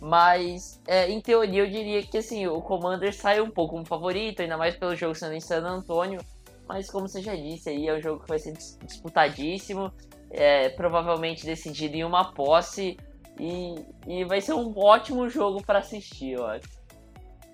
[0.00, 4.40] Mas, é, em teoria, eu diria que assim, o Commander sai um pouco como favorito,
[4.40, 6.20] ainda mais pelo jogo sendo em San Antonio.
[6.68, 8.52] Mas, como você já disse, aí é um jogo que vai ser
[8.84, 9.92] disputadíssimo,
[10.30, 12.96] é, provavelmente decidido em uma posse.
[13.40, 13.74] E,
[14.06, 16.68] e vai ser um ótimo jogo para assistir, eu acho.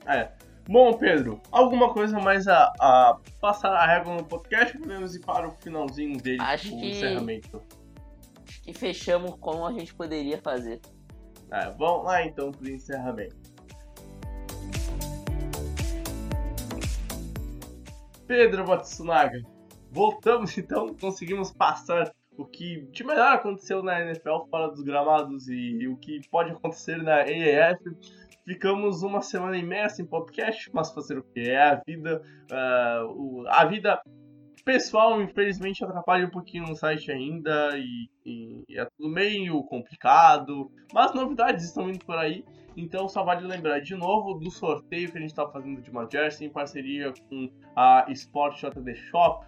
[0.07, 0.30] É.
[0.66, 4.76] Bom, Pedro, alguma coisa mais a, a passar a régua no podcast?
[4.78, 7.62] Podemos ir para o finalzinho dele, acho o que, encerramento.
[8.49, 10.80] Acho que fechamos como a gente poderia fazer.
[11.55, 13.36] É, vamos lá então para encerramento.
[18.26, 19.40] Pedro Matsunaga,
[19.88, 25.86] voltamos então, conseguimos passar o que de melhor aconteceu na NFL fora dos gramados e,
[25.86, 27.80] o que pode acontecer na AAF.
[28.44, 31.40] Ficamos uma semana e meia sem podcast, mas fazer o que?
[31.40, 32.20] É a vida.
[32.50, 34.02] Uh, a vida
[34.65, 40.71] pessoal, infelizmente, atrapalha um pouquinho no site ainda e, e, é tudo meio complicado.
[40.93, 42.45] Mas novidades estão indo por aí.
[42.77, 46.09] Então só vale lembrar de novo do sorteio que a gente está fazendo de uma
[46.11, 49.47] jersey em parceria com a Sport JD Shop.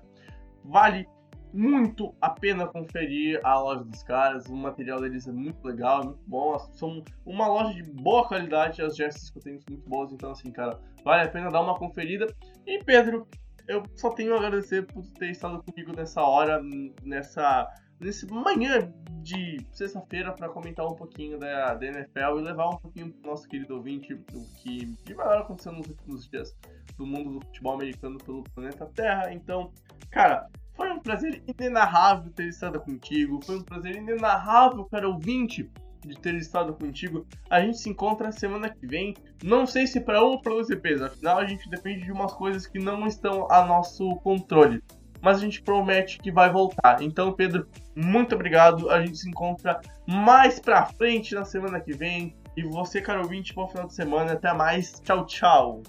[0.65, 1.09] Vale
[1.53, 4.47] muito a pena conferir a loja dos caras.
[4.47, 6.59] O material deles é muito legal, é muito bom.
[6.73, 8.83] São uma loja de boa qualidade.
[8.83, 10.13] As jerseys que eu tenho são muito boas.
[10.13, 12.27] Então, assim, cara, vale a pena dar uma conferida.
[12.67, 13.27] E Pedro,
[13.69, 16.63] eu só tenho a agradecer por ter estado comigo nessa hora,
[17.03, 18.93] nessa nesse manhã
[19.23, 23.49] de sexta-feira para comentar um pouquinho da, da NFL e levar um pouquinho pro nosso
[23.49, 26.57] querido ouvinte do que de melhor aconteceu nos últimos dias
[26.97, 29.33] do mundo do futebol americano pelo planeta Terra.
[29.33, 29.73] Então,
[30.11, 35.71] cara, foi um prazer inenarrável ter estado contigo, foi um prazer inenarrável, cara ouvinte,
[36.07, 37.27] de ter estado contigo.
[37.51, 39.15] A gente se encontra semana que vem.
[39.43, 42.33] Não sei se para um ou para dois EPs, afinal a gente depende de umas
[42.33, 44.83] coisas que não estão a nosso controle.
[45.21, 47.03] Mas a gente promete que vai voltar.
[47.03, 48.91] Então, Pedro, muito obrigado.
[48.91, 52.37] A gente se encontra mais pra frente na semana que vem.
[52.57, 54.35] E você, caro ouvinte, bom final de semana.
[54.35, 55.01] Até mais.
[55.01, 55.83] Tchau, tchau.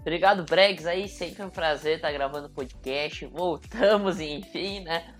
[0.00, 0.86] Obrigado, Bregs.
[0.86, 3.24] Aí sempre um prazer estar gravando podcast.
[3.26, 5.14] Voltamos, enfim, né?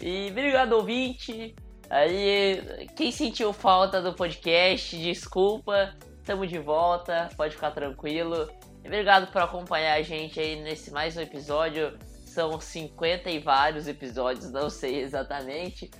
[0.00, 1.54] E obrigado, ouvinte.
[1.90, 8.48] Aí, quem sentiu falta do podcast, desculpa, estamos de volta, pode ficar tranquilo.
[8.84, 11.98] Obrigado por acompanhar a gente aí nesse mais um episódio.
[12.24, 15.90] São 50 e vários episódios, não sei exatamente.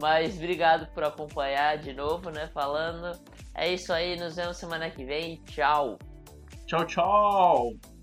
[0.00, 2.50] Mas obrigado por acompanhar de novo, né?
[2.52, 3.18] Falando.
[3.54, 5.36] É isso aí, nos vemos semana que vem.
[5.44, 5.96] Tchau.
[6.66, 7.95] Tchau, tchau.